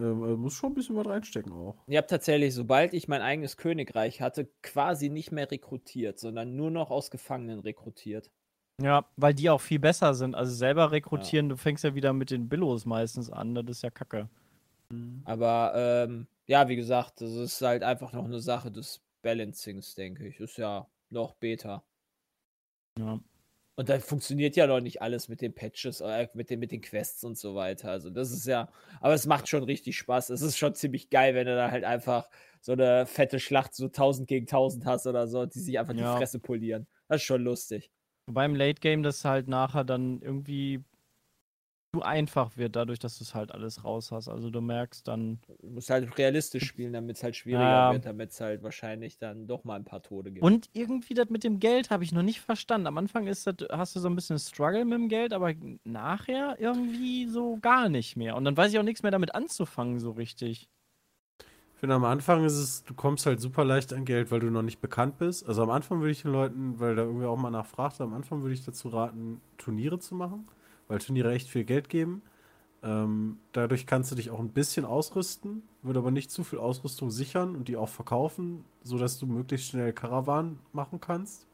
[0.00, 1.76] Ähm, also muss schon ein bisschen was reinstecken auch.
[1.86, 6.70] Ich habe tatsächlich, sobald ich mein eigenes Königreich hatte, quasi nicht mehr rekrutiert, sondern nur
[6.70, 8.30] noch aus Gefangenen rekrutiert.
[8.80, 10.34] Ja, weil die auch viel besser sind.
[10.34, 13.90] Also selber rekrutieren, du fängst ja wieder mit den Billos meistens an, das ist ja
[13.90, 14.28] kacke.
[15.24, 20.26] Aber ähm, ja, wie gesagt, das ist halt einfach noch eine Sache des Balancings, denke
[20.26, 20.40] ich.
[20.40, 21.84] Ist ja noch Beta.
[22.98, 23.20] Ja.
[23.80, 26.82] Und da funktioniert ja noch nicht alles mit den Patches, äh, mit, den, mit den
[26.82, 27.90] Quests und so weiter.
[27.90, 28.68] Also das ist ja,
[29.00, 30.28] aber es macht schon richtig Spaß.
[30.28, 32.28] Es ist schon ziemlich geil, wenn du da halt einfach
[32.60, 36.12] so eine fette Schlacht, so 1000 gegen 1000 hast oder so, die sich einfach Ja.
[36.12, 36.88] die Fresse polieren.
[37.08, 37.90] Das ist schon lustig.
[38.26, 40.84] Wobei im Late Game das halt nachher dann irgendwie
[41.92, 44.28] zu einfach wird, dadurch, dass du es halt alles raus hast.
[44.28, 47.92] Also du merkst dann, Du musst halt realistisch spielen, damit es halt schwieriger Ja.
[47.92, 50.44] wird, damit es halt wahrscheinlich dann doch mal ein paar Tode gibt.
[50.44, 52.86] Und irgendwie das mit dem Geld habe ich noch nicht verstanden.
[52.86, 55.52] Am Anfang ist das, hast du so ein bisschen Struggle mit dem Geld, aber
[55.84, 58.36] nachher irgendwie so gar nicht mehr.
[58.36, 60.68] Und dann weiß ich auch nichts mehr damit anzufangen, so richtig.
[61.74, 64.50] Ich finde, am Anfang ist es, du kommst halt super leicht an Geld, weil du
[64.50, 65.46] noch nicht bekannt bist.
[65.48, 68.42] Also am Anfang würde ich den Leuten, weil da irgendwie auch mal nachfragte, am Anfang
[68.42, 70.46] würde ich dazu raten, Turniere zu machen,
[70.90, 72.20] weil Turniere echt viel Geld geben.
[72.82, 77.10] Ähm, dadurch kannst du dich auch ein bisschen ausrüsten, würde aber nicht zu viel Ausrüstung
[77.10, 81.46] sichern und die auch verkaufen, sodass du möglichst schnell Karawan machen kannst.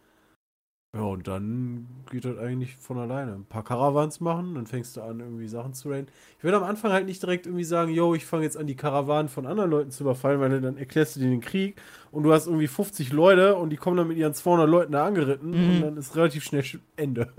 [0.95, 3.35] Ja, und dann geht das eigentlich von alleine.
[3.35, 6.07] Ein paar Karawans machen, dann fängst du an, irgendwie Sachen zu raiden.
[6.39, 8.77] Ich würde am Anfang halt nicht direkt irgendwie sagen, yo, ich fange jetzt an, die
[8.77, 11.77] Karawanen von anderen Leuten zu überfallen, weil dann erklärst du dir den Krieg
[12.13, 15.05] und du hast irgendwie 50 Leute und die kommen dann mit ihren 200 Leuten da
[15.05, 15.75] angeritten Mhm.
[15.77, 17.31] und dann ist relativ schnell sch- Ende.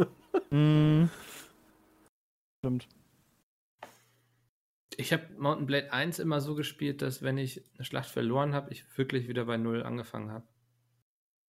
[0.52, 1.10] Mhm.
[2.68, 2.88] Stimmt.
[4.96, 8.72] Ich habe Mountain Blade 1 immer so gespielt, dass wenn ich eine Schlacht verloren habe,
[8.72, 10.44] ich wirklich wieder bei Null angefangen habe.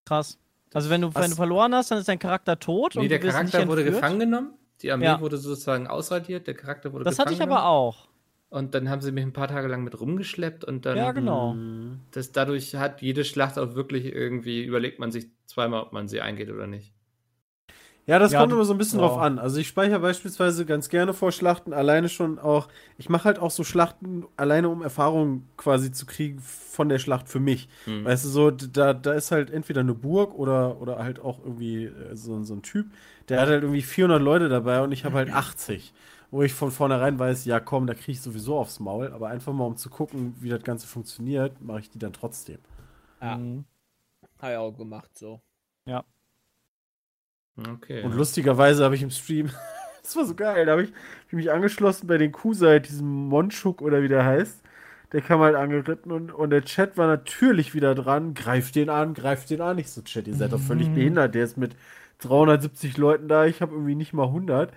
[0.05, 0.39] Krass.
[0.75, 3.09] Also wenn du, Was- wenn du verloren hast, dann ist dein Charakter tot Nee, und
[3.09, 5.21] der du wirst nicht Charakter wurde gefangen genommen, die Armee Ja.
[5.21, 8.09] wurde sozusagen ausradiert, der Charakter wurde Das hatte gefangen ich aber auch.
[8.51, 11.55] Und dann haben sie mich ein paar Tage lang mit rumgeschleppt und dann Ja, genau.
[11.55, 12.01] Mhm.
[12.13, 16.21] das, dadurch hat jede Schlacht auch wirklich irgendwie, überlegt man sich zweimal, ob man sie
[16.21, 16.93] eingeht oder nicht.
[18.09, 19.07] Ja, das Ja, kommt immer so ein bisschen ja.
[19.07, 19.39] drauf an.
[19.39, 22.69] Also ich speichere beispielsweise ganz gerne vor Schlachten alleine schon auch.
[22.97, 27.29] Ich mache halt auch so Schlachten alleine, um Erfahrung quasi zu kriegen von der Schlacht
[27.29, 27.69] für mich.
[27.87, 28.05] Hm.
[28.05, 31.85] Weißt du, so, da, da ist halt entweder eine Burg oder, oder halt auch irgendwie
[31.87, 32.87] äh, so, so ein Typ,
[33.29, 35.93] der hat halt irgendwie 400 Leute dabei und ich habe halt 80.
[36.31, 39.53] Wo ich von vornherein weiß, ja komm, da kriege ich sowieso aufs Maul, aber einfach
[39.55, 42.59] mal um zu gucken, wie das Ganze funktioniert, mache ich die dann trotzdem.
[43.21, 43.41] Ja.
[43.41, 43.65] Mhm.
[44.41, 45.43] Habe ich auch gemacht so.
[47.59, 48.03] Okay.
[48.03, 49.51] Und lustigerweise habe ich im Stream,
[50.03, 53.29] das war so geil, da habe ich, hab ich mich angeschlossen bei den Kusai, diesem
[53.29, 54.63] Monchuk oder wie der heißt.
[55.13, 58.35] Der kam halt angeritten und, und der Chat war natürlich wieder dran.
[58.35, 59.79] Greift den an, greift den an.
[59.79, 60.95] Ich so, Chat, ihr seid doch völlig Mhm.
[60.95, 61.35] behindert.
[61.35, 61.75] Der ist mit
[62.19, 63.47] 370 Leuten da.
[63.47, 64.73] Ich habe irgendwie nicht mal 100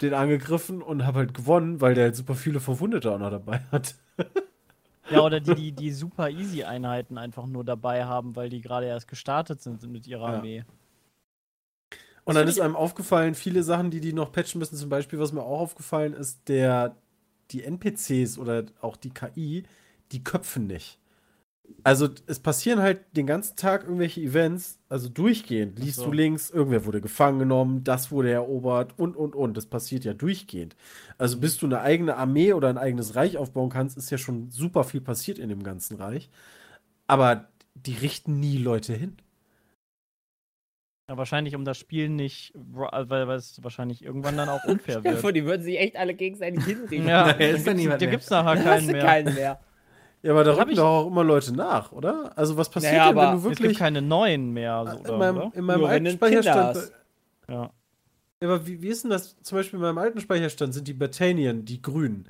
[0.00, 3.60] den angegriffen und habe halt gewonnen, weil der halt super viele Verwundete auch noch dabei
[3.72, 3.94] hat.
[5.08, 8.86] Ja, oder die, die, die super easy Einheiten einfach nur dabei haben, weil die gerade
[8.86, 10.40] erst gestartet sind mit ihrer Ja.
[12.24, 14.76] Und dann ist einem aufgefallen, viele Sachen, die die noch patchen müssen.
[14.76, 16.96] Zum Beispiel, was mir auch aufgefallen ist, der,
[17.50, 19.64] die NPCs oder auch die KI,
[20.12, 20.98] die köpfen nicht.
[21.82, 25.78] Also es passieren halt den ganzen Tag irgendwelche Events, also durchgehend.
[25.78, 26.06] Liest so.
[26.06, 29.56] du links, irgendwer wurde gefangen genommen, das wurde erobert und, und, und.
[29.56, 30.76] Das passiert ja durchgehend.
[31.18, 34.50] Also bis du eine eigene Armee oder ein eigenes Reich aufbauen kannst, ist ja schon
[34.50, 36.30] super viel passiert in dem ganzen Reich.
[37.06, 39.16] Aber die richten nie Leute hin.
[41.08, 45.04] Ja, wahrscheinlich um das Spiel nicht, weil, weil es wahrscheinlich irgendwann dann auch unfair Ja,
[45.04, 45.18] wird.
[45.18, 47.06] vor, die würden sich echt alle gegenseitig hinrichten.
[47.08, 49.04] Ja, ist dann da niemand gibt's, da gibt's nachher keinen mehr.
[49.04, 49.60] keinen mehr.
[50.22, 52.32] Ja, aber da rücken ich- doch auch immer Leute nach, oder?
[52.36, 54.96] Also was passiert Naja, denn, wenn aber du Es gibt wirklich keine neuen mehr, so,
[54.96, 55.52] in oder, meinem, oder?
[55.54, 56.92] in meinem Nur wenn alten Speicherstand.
[57.50, 57.70] Ja,
[58.42, 59.36] aber wie, wie ist denn das?
[59.42, 62.28] Zum Beispiel in meinem alten Speicherstand sind die Batanien, die Grünen.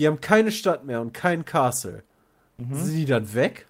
[0.00, 2.02] Die haben keine Stadt mehr und kein Castle.
[2.58, 2.74] Mhm.
[2.74, 3.68] Sind die dann weg?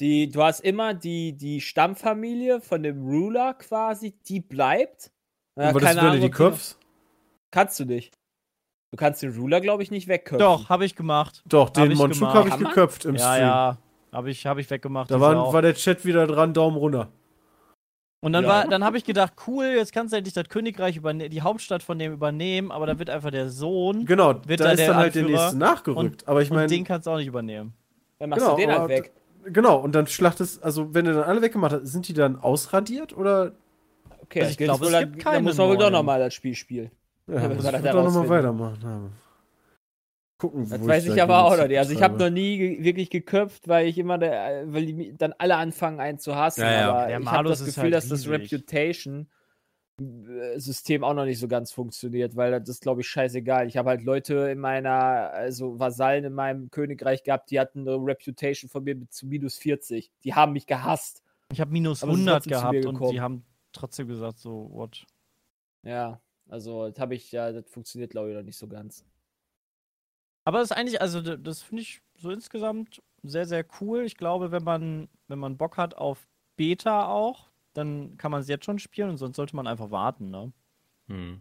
[0.00, 5.10] Die, du hast immer die, die Stammfamilie von dem Ruler quasi, die bleibt.
[5.58, 6.78] Ja, und was ist, wenn du die köpfst?
[7.50, 8.14] Kannst du nicht.
[8.92, 10.38] Du kannst den Ruler, glaube ich, nicht wegköpfen.
[10.38, 11.42] Doch, habe ich gemacht.
[11.46, 13.40] Doch, Hab den ich Monchuk habe ich geköpft im Ja, Stream.
[13.46, 13.78] ja.
[14.12, 15.10] Habe ich, hab ich weggemacht.
[15.10, 17.08] Da war, war der Chat wieder dran, Daumen runter.
[18.20, 18.50] Und dann, Ja.
[18.50, 21.82] war, dann habe ich gedacht, cool, jetzt kannst du endlich das Königreich übernehmen, die Hauptstadt
[21.82, 24.86] von dem übernehmen, aber da wird einfach der Sohn Genau, Wird da da ist der
[24.88, 26.26] dann halt der Anführer nächste nachgerückt.
[26.28, 27.74] aber ich und meine, den kannst du auch nicht übernehmen.
[28.18, 29.12] Dann machst genau, du den aber- halt weg.
[29.46, 33.16] Genau, und dann schlachtest, also wenn du dann alle weggemacht hast, sind die dann ausradiert
[33.16, 33.52] oder?
[34.22, 36.34] Okay, Also das ich glaube, es dann, gibt dann muss man wohl doch nochmal das
[36.34, 36.90] Spiel spielen.
[37.26, 38.84] Ja, Ja, das doch nochmal weitermachen.
[38.84, 39.12] haben.
[40.38, 41.78] Gucken, Das weiß da ich aber auch noch nicht.
[41.78, 45.34] Also ich habe noch nie ge wirklich geköpft, weil ich immer, der, weil die dann
[45.36, 46.60] alle anfangen einen zu hassen.
[46.60, 46.90] Ja, ja.
[46.92, 48.50] Aber Der ich habe das ist Gefühl, halt dass das riesig.
[49.98, 53.66] Reputation-System auch noch nicht so ganz funktioniert, weil das ist, glaube ich, scheißegal.
[53.66, 57.96] Ich habe halt Leute in meiner, also Vasallen in meinem Königreich gehabt, die hatten eine
[57.96, 60.10] Reputation von mir mit zu minus 40.
[60.24, 61.22] Die haben mich gehasst.
[61.52, 64.38] Ich habe minus Aber sie sind 100 trotzdem zu gehabt und die haben trotzdem gesagt,
[64.38, 65.06] so, what?
[65.82, 69.04] Ja, also das habe ich, ja, das funktioniert, glaube ich, noch nicht so ganz.
[70.44, 74.04] Aber das ist eigentlich, also das finde ich so insgesamt sehr, sehr cool.
[74.04, 76.26] Ich glaube, wenn man, wenn man Bock hat auf
[76.56, 77.47] Beta auch,
[77.78, 80.52] dann kann man es jetzt schon spielen und sonst sollte man einfach warten, ne?
[81.08, 81.40] Hm.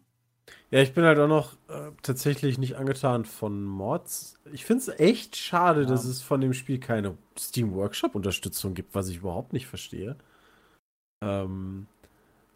[0.72, 4.40] Ja, ich bin halt auch noch äh, tatsächlich nicht angetan von Mods.
[4.54, 5.88] Ich finde es echt schade, Ja.
[5.88, 10.16] dass es von dem Spiel keine Steam Workshop-Unterstützung gibt, was ich überhaupt nicht verstehe.
[11.22, 11.88] Ähm,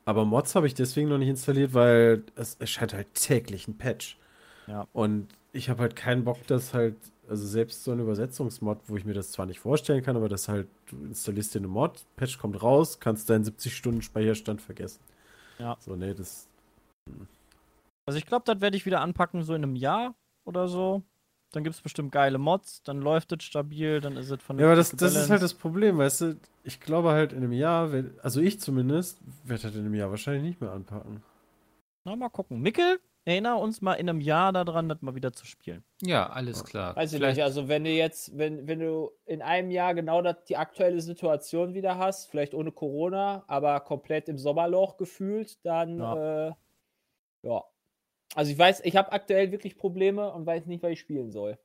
[0.05, 4.17] aber Mods habe ich deswegen noch nicht installiert, weil es erscheint halt täglich ein Patch.
[4.67, 4.88] Ja.
[4.93, 6.95] Und ich habe halt keinen Bock, dass halt,
[7.28, 10.47] also selbst so ein Übersetzungsmod, wo ich mir das zwar nicht vorstellen kann, aber das
[10.47, 14.99] halt, du installierst dir eine Mod, Patch kommt raus, kannst deinen 70 Stunden Speicherstand vergessen.
[15.59, 15.78] Ja.
[15.80, 16.47] So, nee, das.
[18.05, 20.15] Also ich glaube, das werde ich wieder anpacken, so in einem Jahr
[20.45, 21.03] oder so.
[21.53, 24.67] Dann gibt es bestimmt geile Mods, dann läuft es stabil, dann ist es von Ja,
[24.67, 26.39] aber das, das ist halt das Problem, weißt du?
[26.63, 27.91] Ich glaube halt in einem Jahr,
[28.24, 31.22] also ich zumindest, werde halt in einem Jahr wahrscheinlich nicht mehr anpacken.
[32.05, 32.61] Na, mal gucken.
[32.61, 35.84] Mickel, erinnere uns mal in einem Jahr daran, das mal wieder zu spielen.
[36.01, 36.95] Ja, alles klar.
[36.95, 40.22] Weiß ich Vielleicht- nicht, also wenn du jetzt, wenn, wenn du in einem Jahr genau
[40.22, 45.99] das, die aktuelle Situation wieder hast, vielleicht ohne Corona, aber komplett im Sommerloch gefühlt, dann
[45.99, 46.47] ja.
[46.47, 46.53] Äh,
[47.43, 47.63] ja.
[48.34, 51.57] Also ich weiß, ich habe aktuell wirklich Probleme und weiß nicht, was ich spielen soll.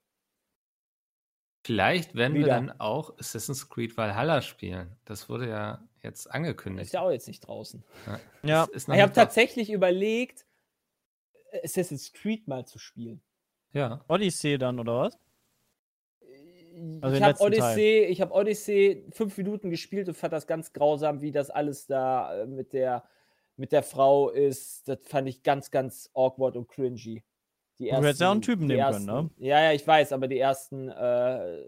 [1.65, 2.55] Vielleicht werden wir Wieder.
[2.55, 4.95] dann auch Assassin's Creed Valhalla spielen.
[5.05, 6.87] Das wurde ja jetzt angekündigt.
[6.87, 7.83] Ist ja auch jetzt nicht draußen.
[8.45, 8.65] Ja.
[8.65, 10.47] Ist- ist noch Ich habe tatsächlich überlegt,
[11.65, 13.21] Assassin's Creed mal zu spielen.
[13.73, 14.05] Ja.
[14.09, 15.19] Odyssey dann, oder was?
[17.01, 17.47] Also den ich habe letzten Teil.
[17.47, 21.87] Odyssey, ich habe Odyssey fünf Minuten gespielt und fand das ganz grausam, wie das alles
[21.87, 23.05] da äh, mit der
[23.57, 24.87] mit der Frau ist.
[24.87, 27.25] Das fand ich ganz, ganz awkward und cringy.
[27.79, 29.47] Die Du hättest ja auch einen Typen die nehmen ersten, können, ne?
[29.47, 31.63] Ja, ja, ich weiß, aber die ersten, äh,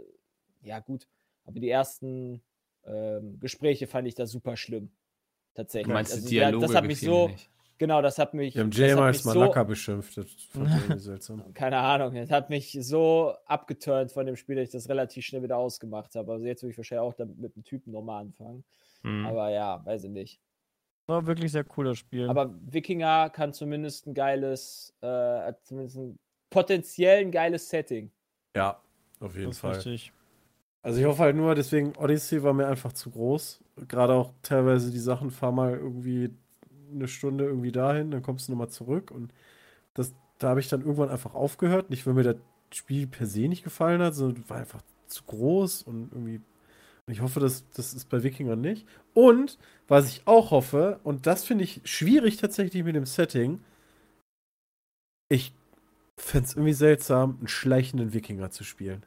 [0.62, 1.07] ja gut,
[1.45, 2.43] aber die ersten
[2.84, 4.91] ähm, Gespräche fand ich da super schlimm.
[5.55, 5.89] Tatsächlich.
[5.89, 7.51] Du meinst die Also, Dialoge das hat mich so, nicht.
[7.79, 8.55] Genau, das hat mich.
[8.55, 10.16] Wir haben Jay mal als so- Malaka beschimpft.
[10.16, 10.68] Das fand
[11.01, 11.55] seltsam.
[11.55, 15.43] keine Ahnung, das hat mich so abgeturnt von dem Spiel, dass ich das relativ schnell
[15.43, 16.33] wieder ausgemacht habe.
[16.33, 18.64] Also jetzt würde ich wahrscheinlich auch damit mit dem Typen nochmal anfangen.
[19.03, 19.26] Hm.
[19.26, 20.41] Aber ja, weiß ich nicht.
[21.07, 22.29] War wirklich sehr cooles Spiel.
[22.29, 26.18] Aber Wikinger kann zumindest ein geiles, äh, hat zumindest ein
[26.51, 28.11] potenziell ein geiles Setting.
[28.55, 28.79] Ja,
[29.20, 29.74] auf jeden das ist Fall.
[29.76, 30.12] richtig.
[30.83, 33.61] Also ich hoffe halt nur, deswegen Odyssey war mir einfach zu groß.
[33.89, 36.31] Gerade auch teilweise die Sachen, fahr mal irgendwie
[36.93, 39.32] eine Stunde irgendwie dahin, dann kommst du nochmal zurück und
[39.95, 41.91] das, da habe ich dann irgendwann einfach aufgehört.
[41.91, 42.36] Nicht, weil mir das
[42.72, 46.41] Spiel per se nicht gefallen hat, sondern war einfach zu groß und irgendwie.
[47.11, 48.86] Ich hoffe, dass das ist bei Wikingern nicht.
[49.14, 49.59] Und
[49.89, 53.61] was ich auch hoffe, und das finde ich schwierig tatsächlich mit dem Setting,
[55.30, 55.55] ich
[56.18, 59.05] fände es irgendwie seltsam, einen schleichenden Wikinger zu spielen.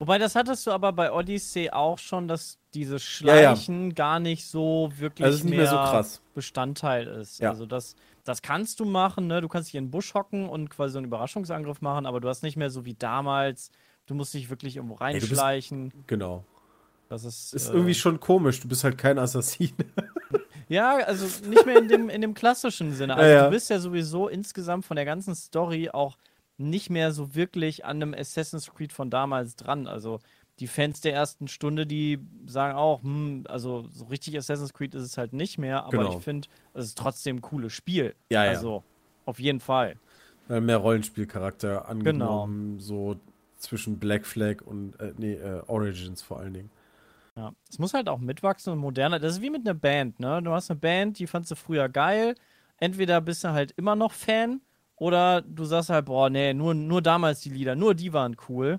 [0.00, 3.54] Wobei, das hattest du aber bei Odyssey auch schon, dass dieses Ja, ja.
[3.56, 6.22] Schleichen gar nicht so wirklich Also nicht mehr so krass.
[6.34, 7.38] Bestandteil ist.
[7.38, 7.50] Ja.
[7.50, 7.94] Also das,
[8.24, 9.40] das kannst du machen, ne?
[9.42, 12.28] Du kannst dich in den Busch hocken und quasi so einen Überraschungsangriff machen, aber du
[12.28, 13.70] hast nicht mehr so wie damals.
[14.06, 15.92] Du musst dich wirklich irgendwo du bist- reinschleichen.
[16.06, 16.44] Genau.
[17.10, 18.58] das ist, Ist äh, irgendwie schon komisch.
[18.60, 19.70] Du bist halt kein Assassin.
[20.68, 23.16] Ja, also nicht mehr in dem, in dem klassischen Sinne.
[23.16, 23.44] Also Ja, ja.
[23.46, 26.16] du bist ja sowieso insgesamt von der ganzen Story auch
[26.60, 29.86] nicht mehr so wirklich an einem Assassin's Creed von damals dran.
[29.86, 30.20] Also
[30.58, 35.02] die Fans der ersten Stunde, die sagen auch, hm, also so richtig Assassin's Creed ist
[35.02, 36.18] es halt nicht mehr, aber Genau.
[36.18, 38.14] ich finde, es ist trotzdem ein cooles Spiel.
[38.30, 38.50] Ja, ja.
[38.50, 38.84] Also
[39.24, 39.96] auf jeden Fall.
[40.48, 42.82] Äh, mehr Rollenspielcharakter angenommen, Genau.
[42.82, 43.16] so
[43.56, 46.70] zwischen Black Flag und äh, nee, äh, Origins vor allen Dingen.
[47.36, 47.52] Ja.
[47.70, 49.18] Es muss halt auch mitwachsen und moderner.
[49.18, 50.42] Das ist wie mit einer Band, ne?
[50.42, 52.34] Du hast eine Band, die fandst du früher geil.
[52.78, 54.60] Entweder bist du halt immer noch Fan
[55.00, 58.78] oder du sagst halt, boah, nee, nur, nur damals die Lieder, nur die waren cool.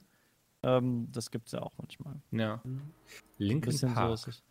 [0.63, 2.15] Ähm, das gibt's ja auch manchmal.
[2.31, 2.61] Ja.
[2.63, 2.93] Ein
[3.39, 4.43] Linkin bisschen so Park ist es.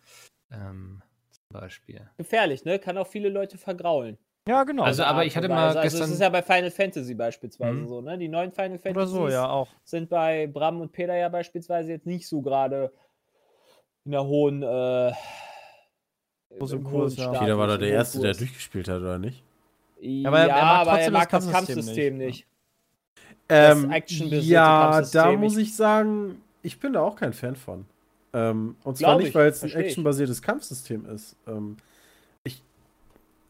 [0.50, 1.00] ähm,
[1.30, 2.10] zum Beispiel.
[2.18, 2.78] Gefährlich, ne?
[2.80, 4.18] Kann auch viele Leute vergraulen.
[4.48, 4.82] Ja, genau.
[4.82, 6.00] Also, aber ich hatte mal Also, gestern.
[6.00, 7.86] das ist ja bei Final Fantasy beispielsweise Mhm.
[7.86, 8.18] so, ne?
[8.18, 12.26] Die neuen Final Fantasy so, ja, sind bei Bram und Peter ja beispielsweise jetzt nicht
[12.26, 12.92] so gerade
[14.04, 15.12] in der hohen äh,
[16.58, 17.40] Großem im Kurs, ja.
[17.40, 19.44] Jeder war da der Erste, der durchgespielt hat, oder nicht?
[20.00, 22.26] Ja, aber er- er mag aber er trotzdem das mag das Kampfsystem Kampfsystem nicht.
[22.26, 22.46] nicht.
[23.48, 27.84] Ähm, actionbasierte ja, Kampfsystem, da muss ich- sagen, ich bin da auch kein Fan von.
[28.32, 31.34] Ähm, und zwar Glaub nicht, ich, weil es ein actionbasiertes Kampfsystem ist.
[31.48, 31.76] Ähm,
[32.44, 32.62] ich,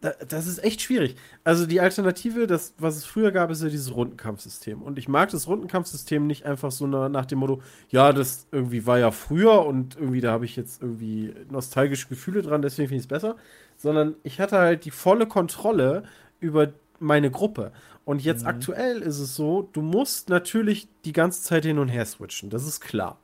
[0.01, 1.17] da, das ist echt schwierig.
[1.45, 4.81] Also die Alternative, das, was es früher gab, ist ja dieses Rundenkampfsystem.
[4.81, 8.87] Und ich mag das Rundenkampfsystem nicht einfach so na- nach dem Motto, ja, das irgendwie
[8.87, 13.01] war ja früher und irgendwie da habe ich jetzt irgendwie nostalgische Gefühle dran, deswegen finde
[13.01, 13.37] ich es besser.
[13.77, 16.05] Sondern ich hatte halt die volle Kontrolle
[16.41, 17.73] über meine Gruppe.
[18.05, 22.05] Und jetzt aktuell ist es so, du musst natürlich die ganze Zeit hin und her
[22.05, 23.19] switchen, das ist klar.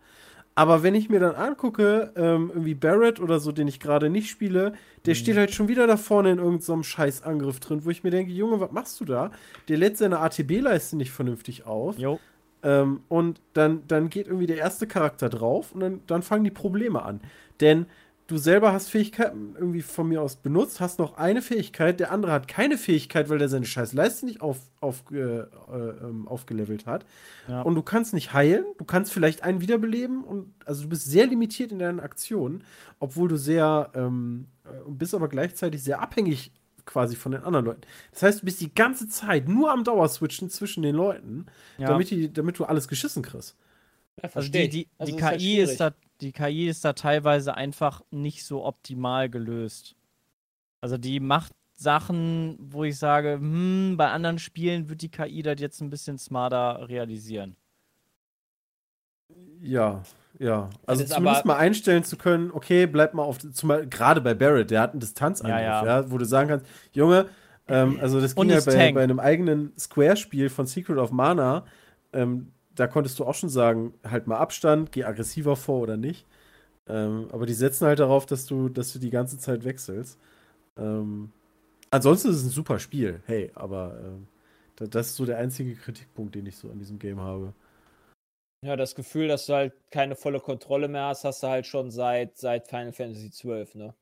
[0.59, 4.31] Aber wenn ich mir dann angucke, ähm, irgendwie Barrett oder so, den ich gerade nicht
[4.31, 4.73] spiele,
[5.05, 8.11] der steht halt schon wieder da vorne in irgendeinem so Scheißangriff drin, wo ich mir
[8.11, 9.31] denke, Junge, was machst du da?
[9.69, 11.99] Der lädt seine ATB-Leiste nicht vernünftig auf.
[11.99, 12.19] Jo.
[12.63, 16.51] Ähm, und dann, dann geht irgendwie der erste Charakter drauf und dann, dann fangen die
[16.51, 17.21] Probleme an.
[17.61, 17.85] Denn
[18.27, 22.33] du selber hast Fähigkeiten irgendwie von mir aus benutzt, hast noch eine Fähigkeit, der andere
[22.33, 25.47] hat keine Fähigkeit, weil der seine scheiß Leiste nicht auf, auf, äh, äh,
[26.27, 27.05] aufgelevelt hat.
[27.49, 27.63] Ja.
[27.63, 31.27] Und du kannst nicht heilen, du kannst vielleicht einen wiederbeleben und also du bist sehr
[31.27, 32.65] limitiert in deinen Aktionen,
[32.99, 36.53] obwohl du sehr ähm, äh, bist aber gleichzeitig sehr abhängig
[36.85, 37.81] quasi von den anderen Leuten.
[38.13, 41.47] Das heißt, du bist die ganze Zeit nur am Dauerswitchen zwischen den Leuten,
[41.79, 41.89] Ja.
[41.89, 43.57] damit, die, damit du alles geschissen kriegst.
[44.23, 44.71] Ja, Also die, ich.
[44.71, 45.71] die, Also die halt KI schwierig.
[45.73, 49.97] ist da, die KI ist da teilweise einfach nicht so optimal gelöst.
[50.81, 55.61] Also die macht Sachen, wo ich sage, hm, bei anderen Spielen wird die KI das
[55.61, 57.57] jetzt ein bisschen smarter realisieren.
[59.61, 60.03] Ja,
[60.39, 60.71] ja.
[60.87, 64.35] Also ist zumindest aber- mal einstellen zu können, okay, bleib mal auf, zumal gerade bei
[64.35, 66.11] Barrett, der hat einen Distanzangriff, Ja, ja, ja.
[66.11, 67.27] wo du sagen kannst, Junge,
[67.69, 71.65] ähm, also das ging ja bei, bei einem eigenen Square-Spiel von Secret of Mana,
[72.13, 76.27] ähm, da konntest du auch schon sagen, halt mal Abstand, geh aggressiver vor oder nicht.
[76.89, 80.19] Ähm, aber die setzen halt darauf, dass du, dass du die ganze Zeit wechselst.
[80.79, 81.33] Ähm,
[81.91, 83.99] ansonsten ist es ein super Spiel, hey, aber
[84.77, 87.55] da, das ist so der einzige Kritikpunkt, den ich so an diesem Game habe.
[88.63, 91.91] Ja, das Gefühl, dass du halt keine volle Kontrolle mehr hast, hast du halt schon
[91.91, 93.95] seit, seit Final Fantasy XII, ne?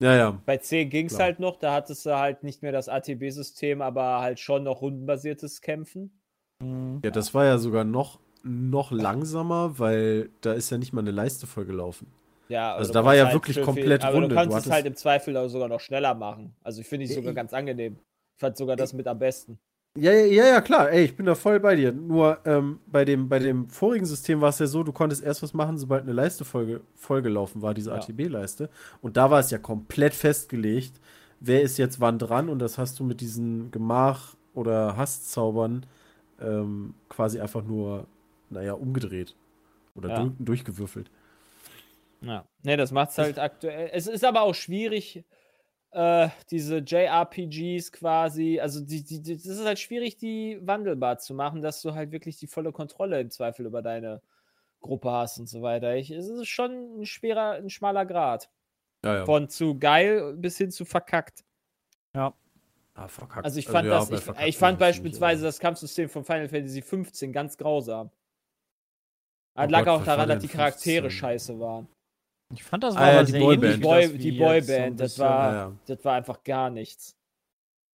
[0.00, 0.42] Ja, ja.
[0.46, 4.20] Bei 10 ging es halt noch, da hattest du halt nicht mehr das ATB-System, aber
[4.20, 6.21] halt schon noch rundenbasiertes Kämpfen.
[7.04, 11.10] Ja, das war ja sogar noch, noch langsamer, weil da ist ja nicht mal eine
[11.10, 12.06] Leiste vollgelaufen.
[12.48, 14.28] Ja, Also du da war ja konntest wirklich komplett Aber Runde.
[14.28, 16.52] du Du kannst es hattest- halt im Zweifel auch sogar noch schneller machen.
[16.62, 17.96] Also ich finde es sogar ganz angenehm.
[18.36, 19.58] Ich fand sogar das mit am besten.
[19.98, 21.92] Ja, ja, ja, klar, ey, ich bin da voll bei dir.
[21.92, 25.42] Nur ähm, bei, dem, bei dem vorigen System war es ja so, du konntest erst
[25.42, 27.96] was machen, sobald eine Leiste vollge vollgelaufen war, diese Ja.
[27.96, 28.70] ATB-Leiste.
[29.02, 30.98] Und da war es ja komplett festgelegt,
[31.40, 35.84] wer ist jetzt wann dran und das hast du mit diesen Gemach- oder Hasszaubern
[36.40, 38.06] ähm, quasi einfach nur,
[38.50, 39.36] naja, umgedreht.
[39.94, 40.18] Oder Ja.
[40.20, 41.10] durch, durchgewürfelt.
[42.22, 42.46] Ja.
[42.62, 43.90] Ne, das macht es halt aktuell.
[43.92, 45.24] Es ist aber auch schwierig,
[45.90, 51.60] äh, diese JRPGs quasi, also die, die, das ist halt schwierig, die wandelbar zu machen,
[51.60, 54.22] dass du halt wirklich die volle Kontrolle im Zweifel über deine
[54.80, 55.94] Gruppe hast und so weiter.
[55.96, 58.50] Ich, es ist schon ein schwerer, ein schmaler Grad.
[59.04, 59.24] Ja, ja.
[59.26, 61.44] Von zu geil bis hin zu verkackt.
[62.94, 63.44] Ah, verkackt.
[63.44, 66.08] Also ich fand ja, das, bei ich, verkackt ich fand nicht, beispielsweise aber- das Kampfsystem
[66.08, 68.10] von Final Fantasy 15 ganz grausam.
[69.54, 71.10] Das Oh lag Gott, auch daran, dass die Charaktere 15?
[71.20, 71.88] scheiße waren.
[72.54, 73.74] Ich fand das war Ah, ja, aber die Boyband.
[73.76, 75.72] Die, Boy, das die jetzt so Boyband, das war, Ja, ja.
[75.86, 77.16] das war einfach gar nichts.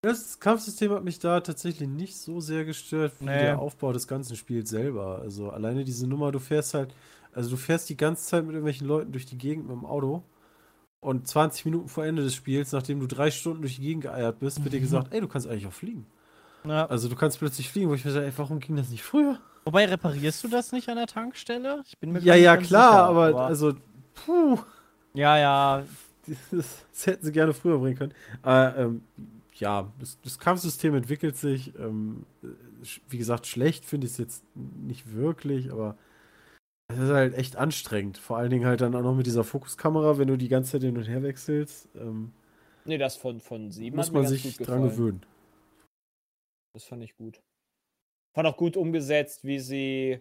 [0.02, 3.38] Das Kampfsystem hat mich da tatsächlich nicht so sehr gestört wie Nee.
[3.38, 5.18] der Aufbau des ganzen Spiels selber.
[5.20, 6.94] Also alleine diese Nummer, du fährst halt,
[7.32, 10.22] also du fährst die ganze Zeit mit irgendwelchen Leuten durch die Gegend mit dem Auto
[11.00, 14.40] und 20 Minuten vor Ende des Spiels, nachdem du drei Stunden durch die Gegend geeiert
[14.40, 16.06] bist, wird dir gesagt, ey, du kannst eigentlich auch fliegen.
[16.64, 16.86] Ja.
[16.86, 19.38] Also du kannst plötzlich fliegen, wo ich mir sage, ey, warum ging das nicht früher?
[19.64, 21.82] Wobei, reparierst du das nicht an der Tankstelle?
[21.86, 23.74] Ich bin mir Ja, ja, klar, sicher, aber, also,
[24.14, 24.58] puh,
[25.14, 25.84] Ja, ja.
[26.50, 28.14] das, das hätten sie gerne früher bringen können.
[28.42, 29.02] Aber, ähm,
[29.54, 31.74] ja, das, das Kampfsystem entwickelt sich.
[31.78, 32.24] Ähm,
[33.08, 35.96] wie gesagt, schlecht finde ich es jetzt nicht wirklich, aber
[36.88, 38.18] es ist halt echt anstrengend.
[38.18, 40.82] Vor allen Dingen halt dann auch noch mit dieser Fokuskamera, wenn du die ganze Zeit
[40.82, 41.88] hin und her wechselst.
[41.94, 42.32] Ähm,
[42.84, 44.90] Nee, das von, von 7 muss man ganz sich gut dran gefallen.
[44.96, 45.26] gewöhnen.
[46.74, 47.42] Das fand ich gut.
[48.34, 50.20] Fand auch gut umgesetzt, wie sie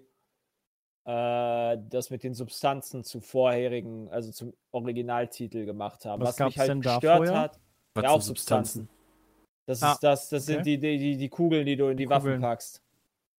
[1.05, 6.22] äh, das mit den Substanzen zu vorherigen, also zum Originaltitel gemacht haben.
[6.22, 7.39] Was Was, mich halt denn da gestört vorher?
[7.39, 7.59] hat,
[7.93, 8.89] Was ja für auch Substanzen.
[9.65, 10.53] Das, Ah, ist das, das okay.
[10.55, 12.41] sind die, die, die, Kugeln, die du in die, Die Waffen Kugeln.
[12.41, 12.82] packst,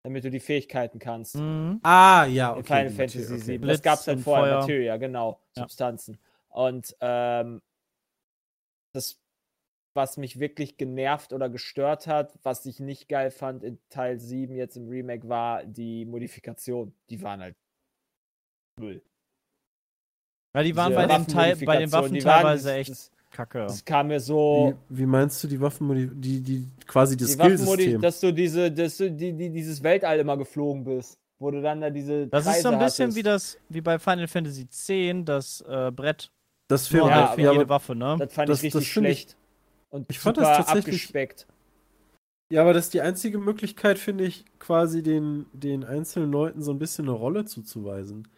[0.02, 1.36] damit du die Fähigkeiten kannst.
[1.36, 1.80] Mhm.
[1.82, 2.66] Ah, ja, in okay.
[2.66, 3.44] Final die Fantasy Materie, okay.
[3.44, 3.60] 7.
[3.60, 4.60] Blitz das gab es halt und vorher, Feuer.
[4.60, 5.62] Materia, genau, Ja.
[5.62, 6.18] Substanzen.
[6.48, 7.62] Und ähm,
[8.92, 9.20] das,
[9.94, 14.54] was mich wirklich genervt oder gestört hat, was ich nicht geil fand in Teil 7
[14.54, 16.94] jetzt im Remake, war die Modifikation.
[17.10, 17.56] Die waren halt
[18.78, 19.02] Müll.
[20.54, 23.60] Ja, die waren Diese bei, dem Teil, bei den Waffen teilweise echt Das, kacke.
[23.66, 24.74] das kam mir so.
[24.88, 28.00] Wie, wie meinst du die Waffen, die, die quasi das die Waffenmodi- Skillsystem?
[28.00, 31.80] dass du diese, dass du die, die, dieses Weltall immer geflogen bist, wo du dann
[31.80, 32.26] da diese.
[32.28, 33.16] Das ist so ein Kreise bisschen hattest.
[33.18, 34.86] wie das, wie bei Final Fantasy X,
[35.24, 36.30] das äh, Brett.
[36.68, 38.16] Das fehlt Ja, halt für Ja, jede Waffe, ne?
[38.18, 39.36] Das fand Das- ich das richtig find ich- schlecht.
[39.90, 41.46] Und ich fand das tatsächlich- abgespeckt.
[42.52, 46.72] ja, aber das ist die einzige Möglichkeit, finde ich, quasi den, den einzelnen Leuten so
[46.72, 48.28] ein bisschen eine Rolle zuzuweisen.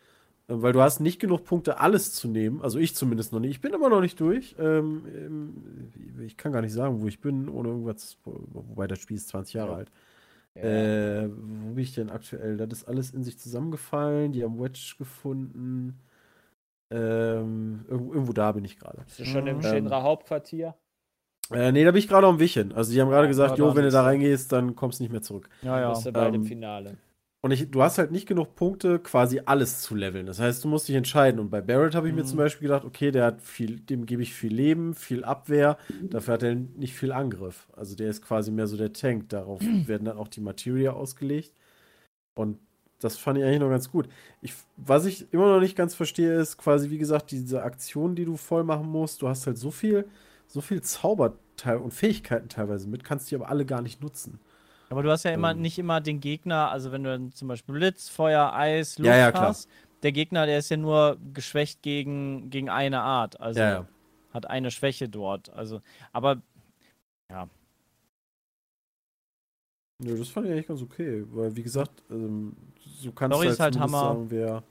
[0.50, 2.62] Ähm, Weil du hast nicht genug Punkte, alles zu nehmen.
[2.62, 3.52] Also ich zumindest noch nicht.
[3.52, 4.56] Ich bin immer noch nicht durch.
[4.58, 8.18] Ähm, ähm, ich kann gar nicht sagen, wo ich bin, ohne irgendwas.
[8.24, 9.76] Wobei das Spiel ist 20 Jahre Ja.
[9.76, 9.90] alt.
[10.62, 12.56] Äh, wo bin ich denn aktuell?
[12.58, 14.32] Das ist alles in sich zusammengefallen.
[14.32, 15.98] Die haben Wedge gefunden.
[16.90, 19.04] Ähm, irgendwo, irgendwo da bin ich gerade.
[19.04, 19.62] Bist du schon im Mhm.
[19.62, 20.74] Shinra Hauptquartier?
[21.52, 22.72] Äh, nee, da bin ich gerade am Wischen.
[22.72, 25.10] Also die haben gerade Ja, gesagt, jo, wenn du da reingehst, dann kommst du nicht
[25.12, 25.48] mehr zurück.
[25.62, 25.88] Ja, ja.
[25.90, 26.98] Bist du bald im Ähm, Finale.
[27.42, 30.26] Und ich, du hast halt nicht genug Punkte, quasi alles zu leveln.
[30.26, 31.40] Das heißt, du musst dich entscheiden.
[31.40, 32.26] Und bei Barrett habe ich mir Mhm.
[32.26, 36.34] zum Beispiel gedacht, okay, der hat viel, dem gebe ich viel Leben, viel Abwehr, dafür
[36.34, 37.66] hat er nicht viel Angriff.
[37.74, 39.30] Also der ist quasi mehr so der Tank.
[39.30, 41.54] Darauf werden dann auch die Materia ausgelegt.
[42.34, 42.58] Und
[43.00, 44.08] das fand ich eigentlich noch ganz gut.
[44.42, 48.26] Ich, was ich immer noch nicht ganz verstehe, ist quasi, wie gesagt, diese Aktion, die
[48.26, 49.22] du voll machen musst.
[49.22, 50.06] Du hast halt so viel,
[50.46, 54.40] so viel Zauberteil und Fähigkeiten teilweise mit, kannst die aber alle gar nicht nutzen.
[54.90, 55.62] Aber du hast ja immer Ähm.
[55.62, 59.16] nicht immer den Gegner, also wenn du dann zum Beispiel Blitz, Feuer, Eis, Luft Ja,
[59.16, 59.48] ja, klar.
[59.48, 59.68] hast,
[60.02, 63.40] der Gegner, der ist ja nur geschwächt gegen, gegen eine Art.
[63.40, 63.88] Also Ja, ja.
[64.32, 65.48] hat eine Schwäche dort.
[65.50, 65.80] Also,
[66.12, 66.42] aber
[70.02, 73.58] Nö, das fand ich eigentlich ganz okay, weil wie gesagt, ähm, so kannst Story du
[73.62, 74.14] halt zumindest Hammer.
[74.14, 74.62] sagen, wer,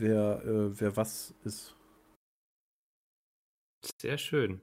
[0.00, 1.76] wer, äh, wer was ist.
[4.00, 4.60] Sehr schön.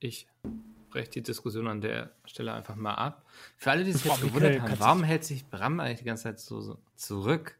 [0.00, 0.26] Ich
[0.92, 3.24] breche die Diskussion an der Stelle einfach mal ab.
[3.56, 6.38] Für alle, die sich jetzt gewundert haben, warum hält sich Bram eigentlich die ganze Zeit
[6.38, 7.58] so, so zurück?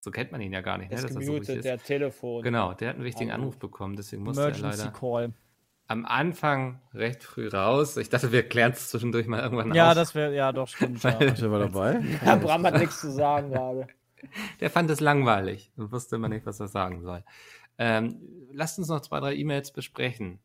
[0.00, 0.96] So kennt man ihn ja gar nicht, ne?
[0.96, 1.64] Ist dass er so gemutet, ist.
[1.64, 2.42] der Telefon.
[2.42, 3.48] Genau, der hat einen wichtigen Anruf.
[3.54, 5.32] Anruf bekommen, deswegen musste er leider Call.
[5.88, 7.96] am Anfang recht früh raus.
[7.96, 9.94] Ich dachte, wir klären es zwischendurch mal irgendwann Ja, aus.
[9.96, 11.02] das wäre, ja, doch, stimmt.
[11.02, 11.10] ja.
[11.18, 12.00] Der war dabei?
[12.24, 13.88] Ja, Bram hat nichts zu sagen gerade.
[14.60, 17.24] Der fand es langweilig und wusste immer nicht, was er sagen soll.
[17.78, 18.20] Ähm,
[18.52, 20.38] lasst uns noch zwei, drei E-Mails besprechen.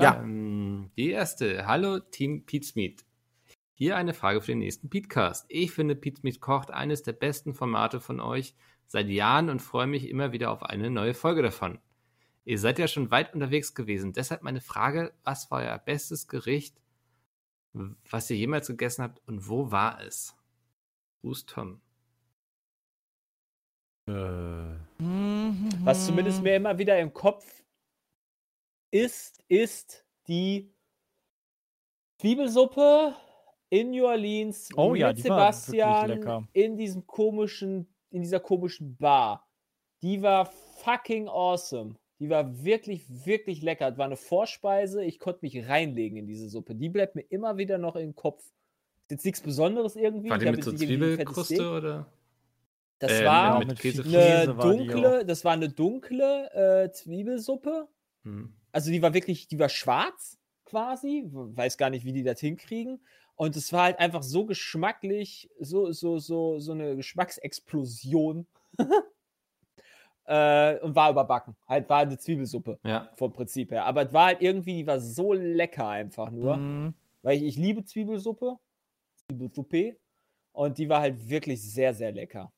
[0.00, 0.20] Ja.
[0.20, 1.66] Ähm, die erste.
[1.66, 3.04] Hallo Team Pizmeet.
[3.74, 5.46] Hier eine Frage für den nächsten Petecast.
[5.48, 8.54] Ich finde Pizmeet kocht eines der besten Formate von euch
[8.86, 11.78] seit Jahren und freue mich immer wieder auf eine neue Folge davon.
[12.44, 14.12] Ihr seid ja schon weit unterwegs gewesen.
[14.12, 16.80] Deshalb meine Frage, was war euer bestes Gericht,
[17.72, 20.36] was ihr jemals gegessen habt und wo war es?
[21.22, 21.80] Gruß Tom.
[24.06, 24.12] Äh,
[25.84, 27.63] Was zumindest mir immer wieder im Kopf
[28.94, 30.72] ist, ist die
[32.18, 33.16] Zwiebelsuppe
[33.68, 39.48] in New Orleans Oh mit ja, die Sebastian in diesem komischen, in dieser komischen Bar.
[40.00, 40.46] Die war
[40.84, 41.96] fucking awesome.
[42.20, 43.90] Die war wirklich, wirklich lecker.
[43.90, 45.02] Das war eine Vorspeise.
[45.04, 46.76] Ich konnte mich reinlegen in diese Suppe.
[46.76, 48.44] Die bleibt mir immer wieder noch im Kopf.
[48.44, 50.30] Ist jetzt nichts Besonderes irgendwie.
[50.30, 52.12] War die mit so Zwiebelkruste oder?
[53.00, 57.88] Das Äh, war eine Käse war dunkle, das war eine dunkle äh, Zwiebelsuppe.
[58.22, 58.54] Hm.
[58.74, 61.22] Also die war wirklich, die war schwarz quasi.
[61.30, 63.00] Weiß gar nicht, wie die das hinkriegen.
[63.36, 68.46] Und es war halt einfach so geschmacklich, so, so, so, so eine Geschmacksexplosion.
[70.26, 71.54] äh, und war überbacken.
[71.68, 73.10] Halt war eine Zwiebelsuppe Ja.
[73.14, 73.84] vom Prinzip her.
[73.84, 76.56] Aber es war halt irgendwie, die war so lecker einfach nur.
[76.56, 76.94] Mhm.
[77.22, 78.58] Weil ich, ich liebe Zwiebelsuppe.
[79.28, 79.96] Zwiebelsuppe.
[80.52, 82.52] Und die war halt wirklich sehr, sehr lecker.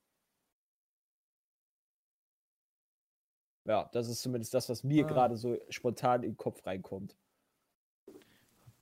[3.67, 5.09] Ja, das ist zumindest das, was mir Ah.
[5.09, 7.17] gerade so spontan in den Kopf reinkommt.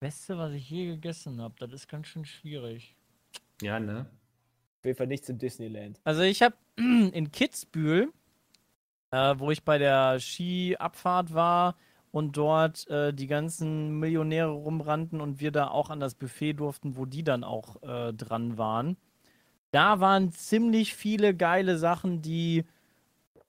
[0.00, 2.94] Beste, was ich je gegessen habe, das ist ganz schön schwierig.
[3.62, 4.06] Ja, ne?
[4.80, 6.00] Auf jeden Fall nichts im Disneyland.
[6.04, 8.12] Also ich habe in Kitzbühel,
[9.12, 11.76] äh, wo ich bei der Skiabfahrt war
[12.12, 16.96] und dort äh, die ganzen Millionäre rumrannten und wir da auch an das Buffet durften,
[16.96, 18.98] wo die dann auch äh, dran waren.
[19.70, 22.64] Da waren ziemlich viele geile Sachen, die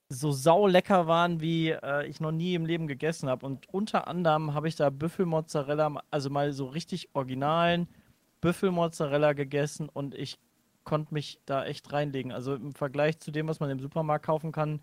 [0.09, 3.45] so saulecker waren, wie äh, ich noch nie im Leben gegessen habe.
[3.45, 7.87] Und unter anderem habe ich da Büffelmozzarella, also mal so richtig originalen
[8.41, 10.39] Büffelmozzarella gegessen und ich
[10.83, 12.31] konnte mich da echt reinlegen.
[12.31, 14.81] Also im Vergleich zu dem, was man im Supermarkt kaufen kann,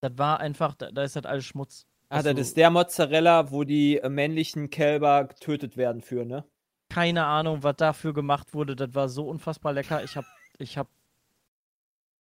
[0.00, 1.86] das war einfach, da, da ist halt alles Schmutz.
[2.10, 6.44] Ah, Also, das ist der Mozzarella, wo die äh, männlichen Kälber getötet werden für, ne?
[6.88, 8.76] keine Ahnung, was dafür gemacht wurde.
[8.76, 10.04] Das war so unfassbar lecker.
[10.04, 10.24] Ich hab,
[10.58, 10.88] ich hab,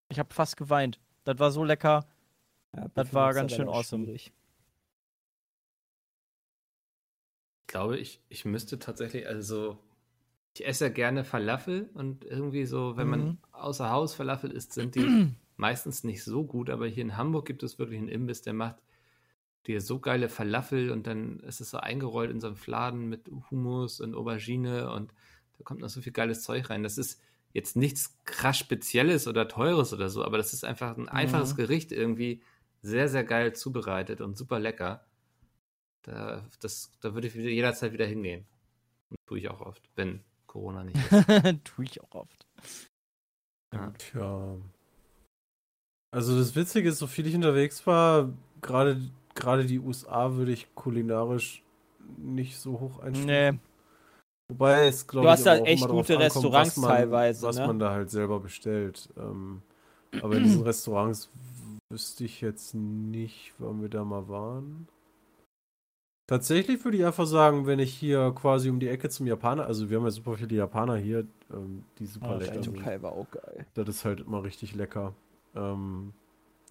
[0.10, 1.00] ich hab fast geweint.
[1.26, 2.06] Das war so lecker.
[2.76, 4.06] Ja, Das war ganz schön awesome.
[4.06, 4.34] schwierig.
[7.62, 9.78] Ich glaube, ich, ich müsste tatsächlich, also so,
[10.56, 13.38] ich esse ja gerne Falafel und irgendwie so, wenn man Mhm.
[13.52, 15.08] außer Haus Falafel isst, sind die
[15.58, 18.78] meistens nicht so gut, aber hier in Hamburg gibt es wirklich einen Imbiss, der macht
[19.68, 23.30] dir so geile Falafel und dann ist es so eingerollt in so einem Fladen mit
[23.50, 25.14] Hummus und Aubergine und
[25.58, 26.84] da kommt noch so viel geiles Zeug rein.
[26.84, 27.22] Das ist
[27.54, 31.58] jetzt nichts krass Spezielles oder Teures oder so, aber das ist einfach ein einfaches Mhm.
[31.58, 32.42] Gericht irgendwie
[32.82, 35.06] sehr, sehr geil zubereitet und super lecker.
[36.02, 38.46] Da, das, da würde ich wieder, jederzeit wieder hingehen.
[39.10, 41.10] Und tue ich auch oft, wenn Corona nicht ist.
[41.64, 42.46] Tue ich auch oft.
[43.74, 43.92] Ja.
[43.92, 44.58] Tja.
[46.12, 49.02] Also das Witzige ist, so viel ich unterwegs war, gerade
[49.36, 51.64] gerade die USA würde ich kulinarisch
[52.18, 53.28] nicht so hoch einstufen.
[53.28, 53.60] Nee.
[54.54, 57.58] Wobei es glaube Du ich hast da echt gute ankommt, Restaurants was man, teilweise, was
[57.58, 57.68] ne?
[57.68, 59.10] man da halt selber bestellt.
[59.18, 59.64] Ähm,
[60.22, 61.28] aber in diesen Restaurants
[61.92, 64.88] wüsste ich jetzt nicht, wann wir da mal waren.
[66.28, 69.90] Tatsächlich würde ich einfach sagen, wenn ich hier quasi um die Ecke zum Japaner, also
[69.90, 73.02] wir haben ja super viele Japaner hier, ähm, die super Ah, lecker sind.
[73.02, 73.66] War auch geil.
[73.74, 75.14] Das ist halt immer richtig lecker.
[75.56, 76.14] Ähm,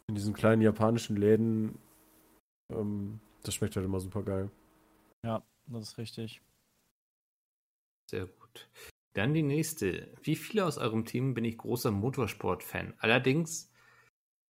[0.09, 1.79] in diesen kleinen japanischen Läden,
[2.73, 4.51] ähm, das schmeckt halt immer super geil.
[5.25, 6.41] Ja, das ist richtig.
[8.13, 8.69] Sehr gut.
[9.15, 10.13] Dann die nächste.
[10.23, 12.93] Wie viele aus eurem Team bin ich großer Motorsport-Fan?
[12.99, 13.73] Allerdings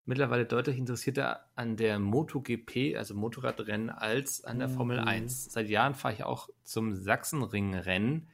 [0.04, 5.06] mittlerweile deutlich interessierter an der MotoGP, also Motorradrennen, als an der Formel Mhm.
[5.06, 5.44] 1.
[5.52, 8.26] Seit Jahren fahre ich auch zum Sachsenring-Rennen,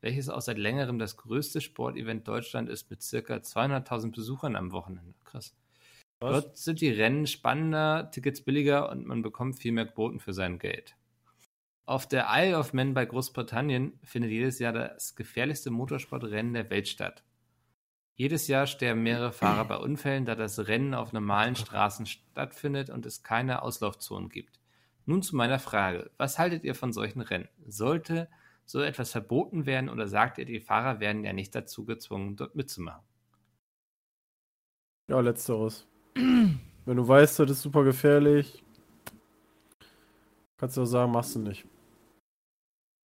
[0.00, 5.14] welches auch seit längerem das größte Sportevent Deutschland ist mit circa 200.000 Besuchern am Wochenende.
[5.24, 5.56] Krass.
[6.20, 10.60] Dort sind die Rennen spannender, Tickets billiger und man bekommt viel mehr geboten für sein
[10.60, 10.97] Geld.
[11.88, 16.86] Auf der Isle of Man bei Großbritannien findet jedes Jahr das gefährlichste Motorsportrennen der Welt
[16.86, 17.24] statt.
[18.12, 23.06] Jedes Jahr sterben mehrere Fahrer bei Unfällen, da das Rennen auf normalen Straßen stattfindet und
[23.06, 24.60] es keine Auslaufzonen gibt.
[25.06, 26.10] Nun zu meiner Frage.
[26.18, 27.48] Was haltet ihr von solchen Rennen?
[27.66, 28.28] Sollte
[28.66, 32.54] so etwas verboten werden oder sagt ihr, die Fahrer werden ja nicht dazu gezwungen, dort
[32.54, 33.06] mitzumachen?
[35.08, 35.86] Ja, letzteres.
[36.14, 38.62] Wenn du weißt, das ist super gefährlich,
[40.58, 41.64] kannst du auch sagen, machst du nicht.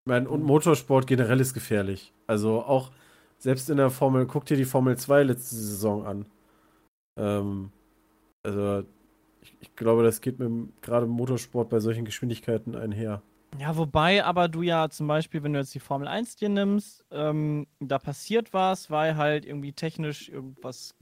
[0.06, 2.14] Meine, und Motorsport generell ist gefährlich.
[2.28, 2.92] Also auch
[3.38, 6.26] selbst in der Formel, guck dir die Formel 2 letzte Saison an.
[7.18, 7.72] Ähm,
[8.44, 8.84] also
[9.42, 13.22] ich, ich glaube, das geht mit gerade Motorsport bei solchen Geschwindigkeiten einher.
[13.60, 17.06] Ja, wobei aber du ja zum Beispiel, wenn du jetzt die Formel 1 dir nimmst,
[17.12, 20.96] ähm, da passiert was, weil halt irgendwie technisch irgendwas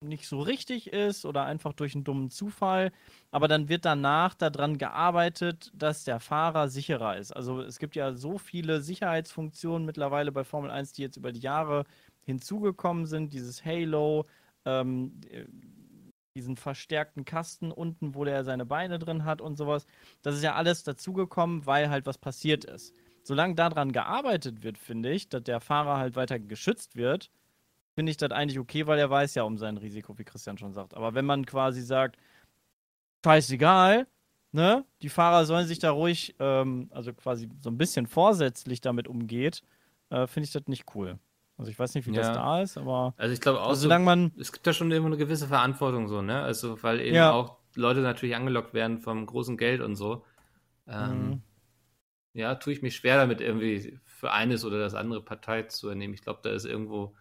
[0.00, 2.92] nicht so richtig ist oder einfach durch einen dummen Zufall.
[3.30, 7.32] Aber dann wird danach daran gearbeitet, dass der Fahrer sicherer ist.
[7.32, 11.40] Also es gibt ja so viele Sicherheitsfunktionen mittlerweile bei Formel 1, die jetzt über die
[11.40, 11.84] Jahre
[12.24, 13.32] hinzugekommen sind.
[13.32, 14.26] Dieses Halo,
[14.64, 15.44] ähm, äh,
[16.36, 19.86] diesen verstärkten Kasten unten, wo der seine Beine drin hat und sowas.
[20.22, 22.94] Das ist ja alles dazugekommen, weil halt was passiert ist.
[23.24, 27.30] Solange daran gearbeitet wird, finde ich, dass der Fahrer halt weiter geschützt wird,
[27.98, 30.72] finde ich das eigentlich okay, weil er weiß ja um sein Risiko, wie Christian schon
[30.72, 30.94] sagt.
[30.94, 32.16] Aber wenn man quasi sagt,
[33.24, 34.06] scheißegal,
[34.52, 39.08] ne, die Fahrer sollen sich da ruhig, ähm, also quasi so ein bisschen vorsätzlich damit
[39.08, 39.62] umgeht,
[40.10, 41.18] äh, finde ich das nicht cool.
[41.56, 42.34] Also ich weiß nicht, wie das Ja.
[42.34, 44.92] da ist, aber Also ich glaube auch, also so, solange man es gibt da schon
[44.92, 46.40] immer eine gewisse Verantwortung so, ne?
[46.40, 47.32] Also weil eben Ja.
[47.32, 50.24] auch Leute natürlich angelockt werden vom großen Geld und so.
[50.86, 51.42] Ähm, Mhm.
[52.34, 56.14] Ja, tue ich mich schwer damit irgendwie für eines oder das andere Partei zu ernehmen.
[56.14, 57.16] Ich glaube, da ist irgendwo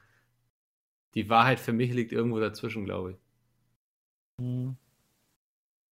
[1.18, 3.18] die Wahrheit für mich liegt irgendwo dazwischen, glaube ich.
[4.39, 4.78] Mhm.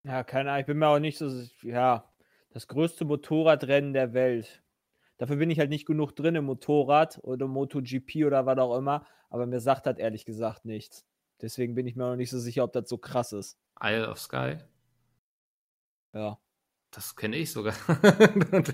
[0.04, 1.28] Ja, keine Ahnung, ich bin mir auch nicht so,
[1.62, 2.08] ja,
[2.50, 4.62] das größte Motorradrennen der Welt.
[5.18, 9.04] Dafür bin ich halt nicht genug drin im Motorrad oder MotoGP oder was auch immer,
[9.28, 11.04] aber mir sagt das ehrlich gesagt nichts.
[11.40, 13.58] Deswegen bin ich mir noch nicht so sicher, ob das so krass ist.
[13.82, 14.58] Isle of Sky.
[16.14, 16.38] Ja.
[16.96, 17.74] Das kenne ich sogar.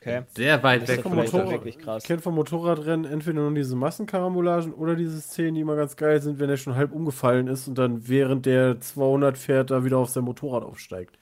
[0.00, 0.22] Okay.
[0.36, 2.02] Sehr weit weg vielleicht Motorrad- wirklich krass.
[2.02, 6.20] Ich kenne vom Motorradrennen entweder nur diese Massenkarambolagen oder diese Szenen, die immer ganz geil
[6.20, 9.96] sind, wenn er schon halb umgefallen ist und dann während der 200 fährt, da wieder
[9.96, 11.18] auf sein Motorrad aufsteigt.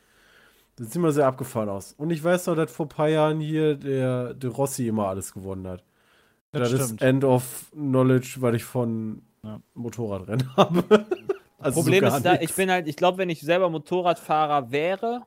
[0.75, 1.93] Das sieht immer sehr abgefahren aus.
[1.97, 5.33] Und ich weiß noch, dass vor ein paar Jahren hier der De Rossi immer alles
[5.33, 5.85] gewonnen hat.
[6.51, 7.01] Das Das, ist.
[7.03, 9.61] End of Knowledge, weil ich von Ja.
[9.75, 11.07] Motorradrennen habe.
[11.61, 15.23] Also so Problem ist da, ich bin halt, ich glaube, wenn ich selber Motorradfahrer wäre,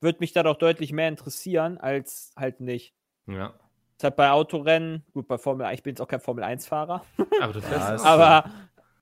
[0.00, 2.94] würde mich da doch deutlich mehr interessieren, als halt nicht.
[3.26, 3.54] Ja.
[3.96, 7.04] Ist halt bei Autorennen, gut, bei Formel 1, ich bin jetzt auch kein Formel 1-Fahrer,
[7.40, 8.06] Aber du fährst ist auch.
[8.06, 8.50] aber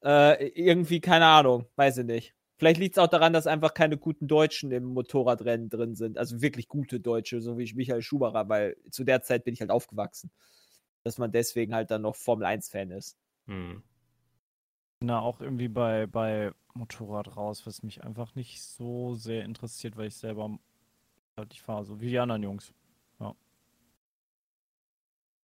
[0.03, 2.34] äh, irgendwie, keine Ahnung, weiß ich nicht.
[2.59, 6.16] Vielleicht liegt es auch daran, dass einfach keine guten Deutschen im Motorradrennen drin sind.
[6.16, 9.61] Also wirklich gute Deutsche, so wie ich Michael Schumacher, weil zu der Zeit bin ich
[9.61, 10.30] halt aufgewachsen.
[11.05, 13.18] Dass man deswegen halt dann noch Formel 1-Fan ist.
[13.47, 13.82] Hm.
[15.01, 19.97] bin da auch irgendwie bei, bei Motorrad raus, was mich einfach nicht so sehr interessiert,
[19.97, 20.59] weil ich selber
[21.37, 22.72] halt nicht fahre, so wie die anderen Jungs.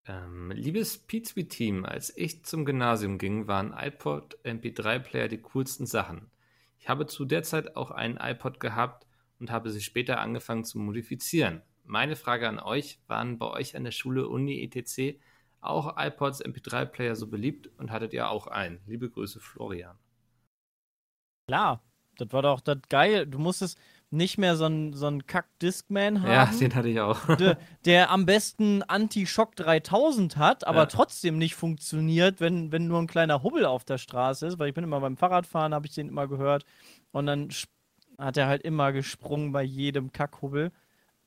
[0.05, 6.29] Ähm, liebes Pizza-Team, als ich zum Gymnasium ging, waren iPod, MP3-Player die coolsten Sachen.
[6.77, 9.07] Ich habe zu der Zeit auch einen iPod gehabt
[9.39, 11.61] und habe sie später angefangen zu modifizieren.
[11.85, 15.17] Meine Frage an euch, waren bei euch an der Schule, Uni, etc.
[15.61, 18.81] auch iPods, MP3-Player so beliebt und hattet ihr auch einen?
[18.85, 19.97] Liebe Grüße, Florian.
[21.47, 21.81] Klar,
[22.17, 23.25] das war doch das geil.
[23.27, 23.77] Du musstest
[24.11, 26.31] nicht mehr so einen so einen Kack-Discman haben.
[26.31, 27.25] Ja, den hatte ich auch.
[27.37, 30.85] der, der am besten Anti-Shock 3000 hat, aber Ja.
[30.85, 34.75] trotzdem nicht funktioniert, wenn, wenn nur ein kleiner Hubbel auf der Straße ist, weil ich
[34.75, 36.63] bin immer beim Fahrradfahren, habe ich den immer gehört
[37.11, 37.49] und dann
[38.19, 40.71] hat er halt immer gesprungen bei jedem Kackhubbel.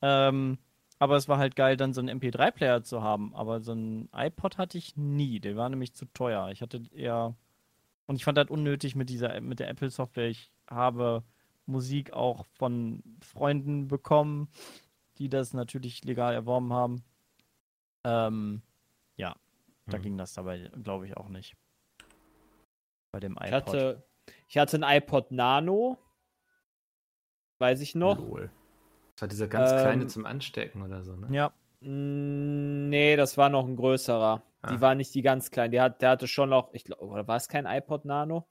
[0.01, 0.57] Ähm,
[0.99, 4.57] aber es war halt geil, dann so einen MP3-Player zu haben, aber so einen iPod
[4.57, 6.49] hatte ich nie, der war nämlich zu teuer.
[6.51, 7.35] Ich hatte eher
[8.05, 10.29] und ich fand das unnötig mit dieser mit der Apple-Software.
[10.29, 11.23] Ich habe
[11.65, 14.49] Musik auch von Freunden bekommen,
[15.17, 17.03] die das natürlich legal erworben haben.
[18.05, 18.61] Ähm,
[19.17, 19.35] ja,
[19.87, 20.03] da Mhm.
[20.03, 21.55] ging das dabei, glaube ich, auch nicht.
[23.11, 23.47] Bei dem iPod.
[23.47, 24.03] Ich hatte,
[24.47, 25.97] ich hatte ein iPod Nano.
[27.59, 28.17] Weiß ich noch.
[28.19, 28.51] Lol.
[29.15, 31.33] Das war dieser ganz Ähm, kleine zum Anstecken oder so, ne?
[31.33, 34.41] ja, Mm, Nee, das war noch ein größerer.
[34.63, 34.69] Ah.
[34.71, 35.71] Die war nicht die ganz kleinen.
[35.71, 38.47] Die hat, der hatte schon noch, ich glaube, oder war es kein iPod Nano?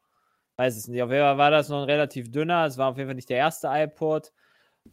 [0.57, 1.03] Weiß es nicht.
[1.03, 2.65] Auf jeden Fall war das noch ein relativ dünner.
[2.65, 4.33] Es war auf jeden Fall nicht der erste iPod.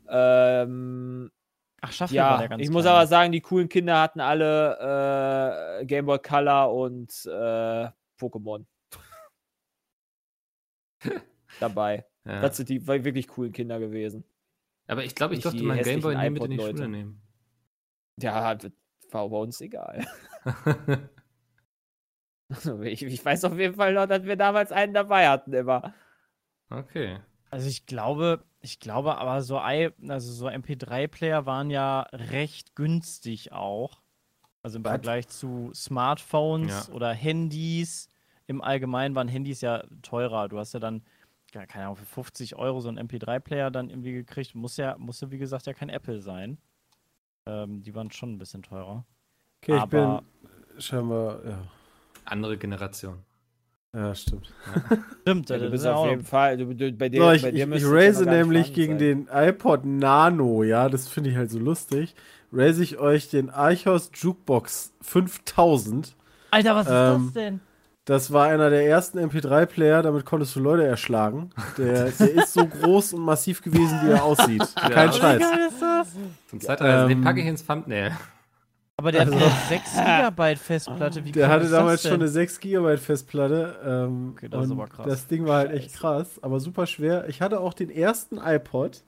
[0.09, 1.31] Ähm,
[1.81, 2.97] ach, war ja, der ganz ich muss kleine.
[2.97, 7.89] aber sagen, die coolen Kinder hatten alle äh, Game Boy Color und äh,
[8.19, 8.65] Pokémon
[11.59, 12.05] dabei.
[12.25, 12.41] Ja.
[12.41, 14.25] Das sind die wirklich coolen Kinder gewesen.
[14.87, 16.59] Aber ich glaube, ich nicht durfte meinen Gameboy nie mit in die.
[16.59, 17.21] Schule nehmen.
[18.21, 18.57] Ja,
[19.11, 20.05] war bei uns egal.
[22.53, 25.93] Also ich, ich weiß auf jeden Fall noch, dass wir damals einen dabei hatten immer.
[26.69, 27.19] okay.
[27.49, 34.01] Also ich glaube, ich glaube aber so, also so MP3-Player waren ja recht günstig auch.
[34.63, 34.91] Also im Was?
[34.91, 36.93] Vergleich zu Smartphones Ja.
[36.93, 38.07] oder Handys.
[38.47, 40.47] Im Allgemeinen waren Handys ja teurer.
[40.49, 41.03] Du hast ja dann,
[41.53, 44.55] ja, keine Ahnung, für 50 Euro so einen MP3-Player dann irgendwie gekriegt.
[44.55, 46.57] Muss ja, muss ja, wie gesagt, ja kein Apple sein.
[47.45, 49.05] Ähm, die waren schon ein bisschen teurer.
[49.61, 50.23] Okay, ich aber
[50.71, 51.63] bin scheinbar, ja.
[52.25, 53.19] Andere Generation.
[53.95, 54.51] Ja, stimmt.
[55.21, 57.31] stimmt, Ja, du bist ist ja auf auch jeden Fall, du, du, bei dir, So,
[57.31, 58.99] ich, bei ich, dir ich raise ja nämlich gegen sein.
[58.99, 62.15] den iPod Nano, ja, das finde ich halt so lustig.
[62.51, 66.15] Raise ich euch den Archos Jukebox 5000.
[66.51, 67.59] Alter, was ist Ähm, das denn?
[68.05, 71.51] Das war einer der ersten MP3-Player, damit konntest du Leute erschlagen.
[71.77, 74.61] Der, der ist so groß und massiv gewesen, wie er aussieht.
[74.75, 75.39] Kein Wie Scheiß.
[75.39, 76.07] geil ist das?
[76.49, 78.11] Zum Zeitreisen, den Ähm, packe ich ins Thumbnail.
[78.97, 81.25] Aber der Also- hat eine 6 GB Festplatte.
[81.25, 83.75] Wie Der hatte damals schon eine 6 GB Festplatte.
[83.85, 85.05] Ähm, Okay, das ist aber krass.
[85.07, 87.27] Das Ding war halt echt krass, aber super schwer.
[87.27, 89.03] Ich hatte auch den ersten iPod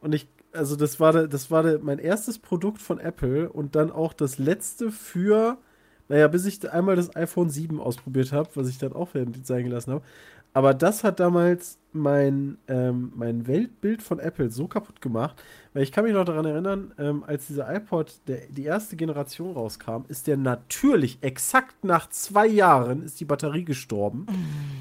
[0.00, 3.76] und ich, also das war, der- das war der, mein erstes Produkt von Apple und
[3.76, 5.58] dann auch das letzte für,
[6.08, 9.10] naja, bis ich einmal das iPhone 7 ausprobiert habe, was ich dann auch
[9.42, 10.04] sein gelassen habe.
[10.56, 15.36] Aber das hat damals mein, ähm, mein Weltbild von Apple so kaputt gemacht,
[15.74, 19.52] weil ich kann mich noch daran erinnern, ähm, als dieser iPod, der, die erste Generation
[19.52, 24.24] rauskam, ist der natürlich exakt nach zwei Jahren ist die Batterie gestorben,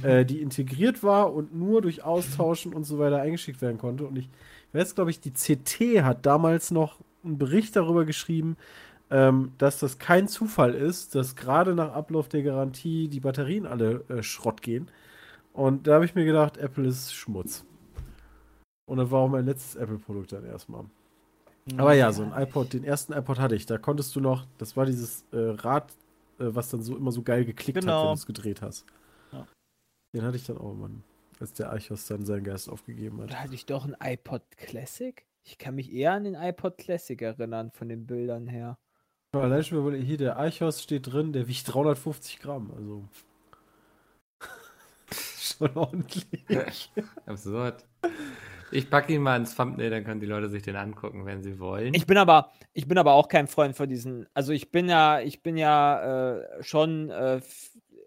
[0.01, 4.05] äh, die integriert war und nur durch Austauschen und so weiter eingeschickt werden konnte.
[4.05, 4.29] Und ich
[4.71, 8.55] weiß, glaube ich, die CT hat damals noch einen Bericht darüber geschrieben,
[9.11, 14.05] ähm, dass das kein Zufall ist, dass gerade nach Ablauf der Garantie die Batterien alle
[14.07, 14.89] äh, Schrott gehen.
[15.55, 17.65] Und da habe ich mir gedacht, Apple ist Schmutz.
[18.87, 20.83] Und das war auch mein letztes Apple-Produkt dann erstmal.
[21.77, 23.65] Aber ja, so ein iPod, den ersten iPod hatte ich.
[23.65, 25.91] Da konntest du noch, das war dieses äh, Rad,
[26.39, 28.01] äh, was dann so immer so geil geklickt hat, Genau.
[28.01, 28.85] wenn du es gedreht hast.
[29.31, 29.47] Ja.
[30.13, 31.03] Den hatte ich dann auch, Mann.
[31.39, 33.29] Als der Archos dann seinen Geist aufgegeben hat.
[33.29, 35.25] Oder hatte ich doch ein iPod Classic?
[35.43, 38.77] Ich kann mich eher an den iPod Classic erinnern, von den Bildern her.
[39.33, 42.71] Allein schon, hier der Eichhaus steht drin, der wiegt 350 Gramm.
[42.75, 43.03] Also.
[45.57, 46.91] Schon ordentlich.
[47.25, 47.85] Absurd.
[48.71, 51.59] Ich packe ihn mal ins Thumbnail, dann können die Leute sich den angucken, wenn sie
[51.59, 51.93] wollen.
[51.93, 54.27] Ich bin aber, ich bin aber auch kein Freund von diesen.
[54.33, 57.41] Also ich bin ja, ich bin ja äh, schon äh,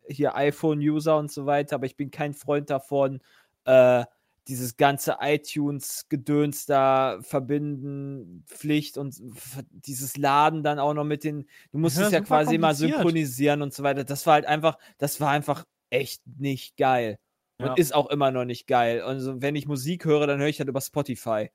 [0.08, 3.20] hier iPhone-User und so weiter, aber ich bin kein Freund davon,
[3.64, 4.04] äh,
[4.48, 9.20] dieses ganze iTunes-Gedöns da verbinden, Pflicht und
[9.70, 13.60] dieses Laden dann auch noch mit den, du musst Ja, es ja quasi immer synchronisieren
[13.60, 14.04] und so weiter.
[14.04, 17.18] Das war halt einfach, das war einfach echt nicht geil.
[17.60, 17.74] Und Ja.
[17.76, 19.00] ist auch immer noch nicht geil.
[19.02, 21.50] Also wenn ich Musik höre, dann höre ich halt über Spotify.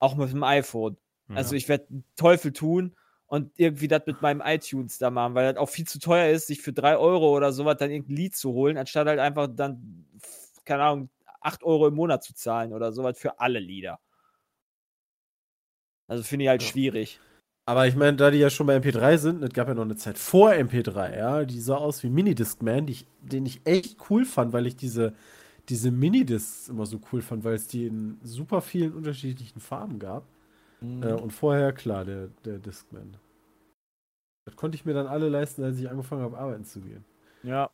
[0.00, 0.98] Auch mit dem iPhone.
[1.34, 2.96] Also ich werde Teufel tun
[3.26, 6.48] und irgendwie das mit meinem iTunes da machen, weil das auch viel zu teuer ist,
[6.48, 10.06] sich für 3 Euro oder sowas dann irgendein Lied zu holen, anstatt halt einfach dann,
[10.64, 11.10] keine Ahnung,
[11.40, 14.00] 8 Euro im Monat zu zahlen oder sowas für alle Lieder.
[16.08, 16.64] Also finde ich halt Ja.
[16.64, 17.22] schwierig.
[17.70, 19.94] Aber ich meine, da die ja schon bei MP3 sind, es gab ja noch eine
[19.94, 24.24] Zeit vor MP3, ja, die sah aus wie Minidiscman, die ich, den ich echt cool
[24.24, 25.14] fand, weil ich diese,
[25.68, 30.24] diese Minidiscs immer so cool fand, weil es die in super vielen unterschiedlichen Farben gab.
[30.80, 31.04] Mhm.
[31.04, 33.16] Äh, und vorher, klar, der, der Discman.
[34.46, 37.04] Das konnte ich mir dann alle leisten, als ich angefangen habe, arbeiten zu gehen.
[37.44, 37.70] Ja.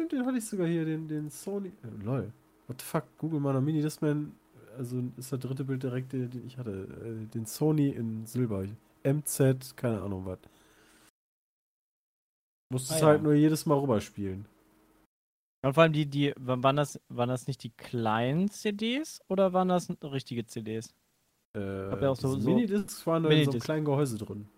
[0.00, 1.72] Und den hatte ich sogar hier, den, den Sony.
[1.82, 2.32] Äh, lol.
[2.66, 3.04] What the fuck?
[3.18, 4.32] Google mal noch Mini Discman.
[4.78, 6.70] Also ist das dritte Bild direkt, den den ich hatte.
[7.04, 8.64] Äh, den Sony in Silber.
[9.02, 10.38] MZ, keine Ahnung was.
[12.72, 13.22] Musstest Ah, halt ja.
[13.24, 14.46] nur jedes Mal rüberspielen.
[15.64, 19.68] Und vor allem die, die, waren das, waren das nicht die kleinen CDs oder waren
[19.68, 20.94] das richtige CDs?
[21.56, 23.64] Äh, ja auch so- so- Minidiscs waren da in so einem Minidisc.
[23.64, 24.48] kleinen Gehäuse drin.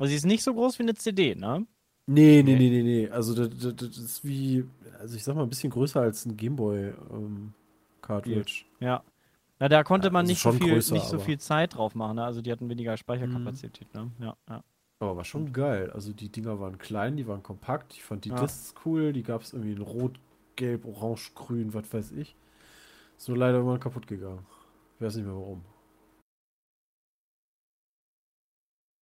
[0.00, 1.66] Also sie ist nicht so groß wie eine CD, ne?
[2.06, 2.68] Nee, nee, Nee.
[2.70, 3.08] nee, nee.
[3.10, 4.64] Also das, das, das ist wie,
[4.98, 7.54] also ich sag mal, ein bisschen größer als ein Gameboy ähm,
[8.02, 8.64] Cartridge.
[8.80, 9.02] Ja.
[9.60, 11.94] Na, da konnte Ja, man also nicht, so viel, größer, nicht so viel Zeit drauf
[11.94, 12.24] machen, ne?
[12.24, 14.12] Also die hatten weniger Speicherkapazität, ne?
[14.20, 14.64] Ja, ja.
[15.00, 15.90] Aber war schon geil.
[15.90, 17.92] Also die Dinger waren klein, die waren kompakt.
[17.94, 18.34] Ich fand die Ja.
[18.34, 19.12] Discs cool.
[19.12, 20.18] Die gab es irgendwie in Rot,
[20.56, 22.36] Gelb, Orange, Grün, was weiß ich.
[23.18, 24.46] Ist nur leider immer kaputt gegangen.
[24.96, 25.62] Ich weiß nicht mehr warum.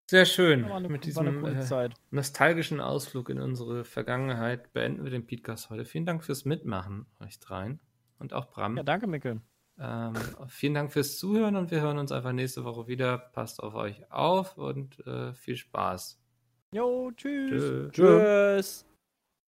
[0.10, 0.66] Sehr schön.
[0.66, 5.86] Eine, Mit diesem äh, nostalgischen Ausflug in unsere Vergangenheit beenden wir den Podcast heute.
[5.86, 7.80] Vielen Dank fürs Mitmachen, euch dreien.
[8.18, 8.76] Und auch Bram.
[8.76, 9.39] Ja, danke, Mikkel.
[9.80, 10.14] Ähm,
[10.47, 13.20] vielen Dank fürs Zuhören und wir hören uns einfach nächste Woche wieder.
[13.20, 16.20] Passt auf euch auf und äh, viel Spaß.
[16.72, 17.51] Jo, tschüss.
[17.51, 17.89] Tschö.
[17.91, 18.55] Tschö.
[18.57, 18.88] Tschüss.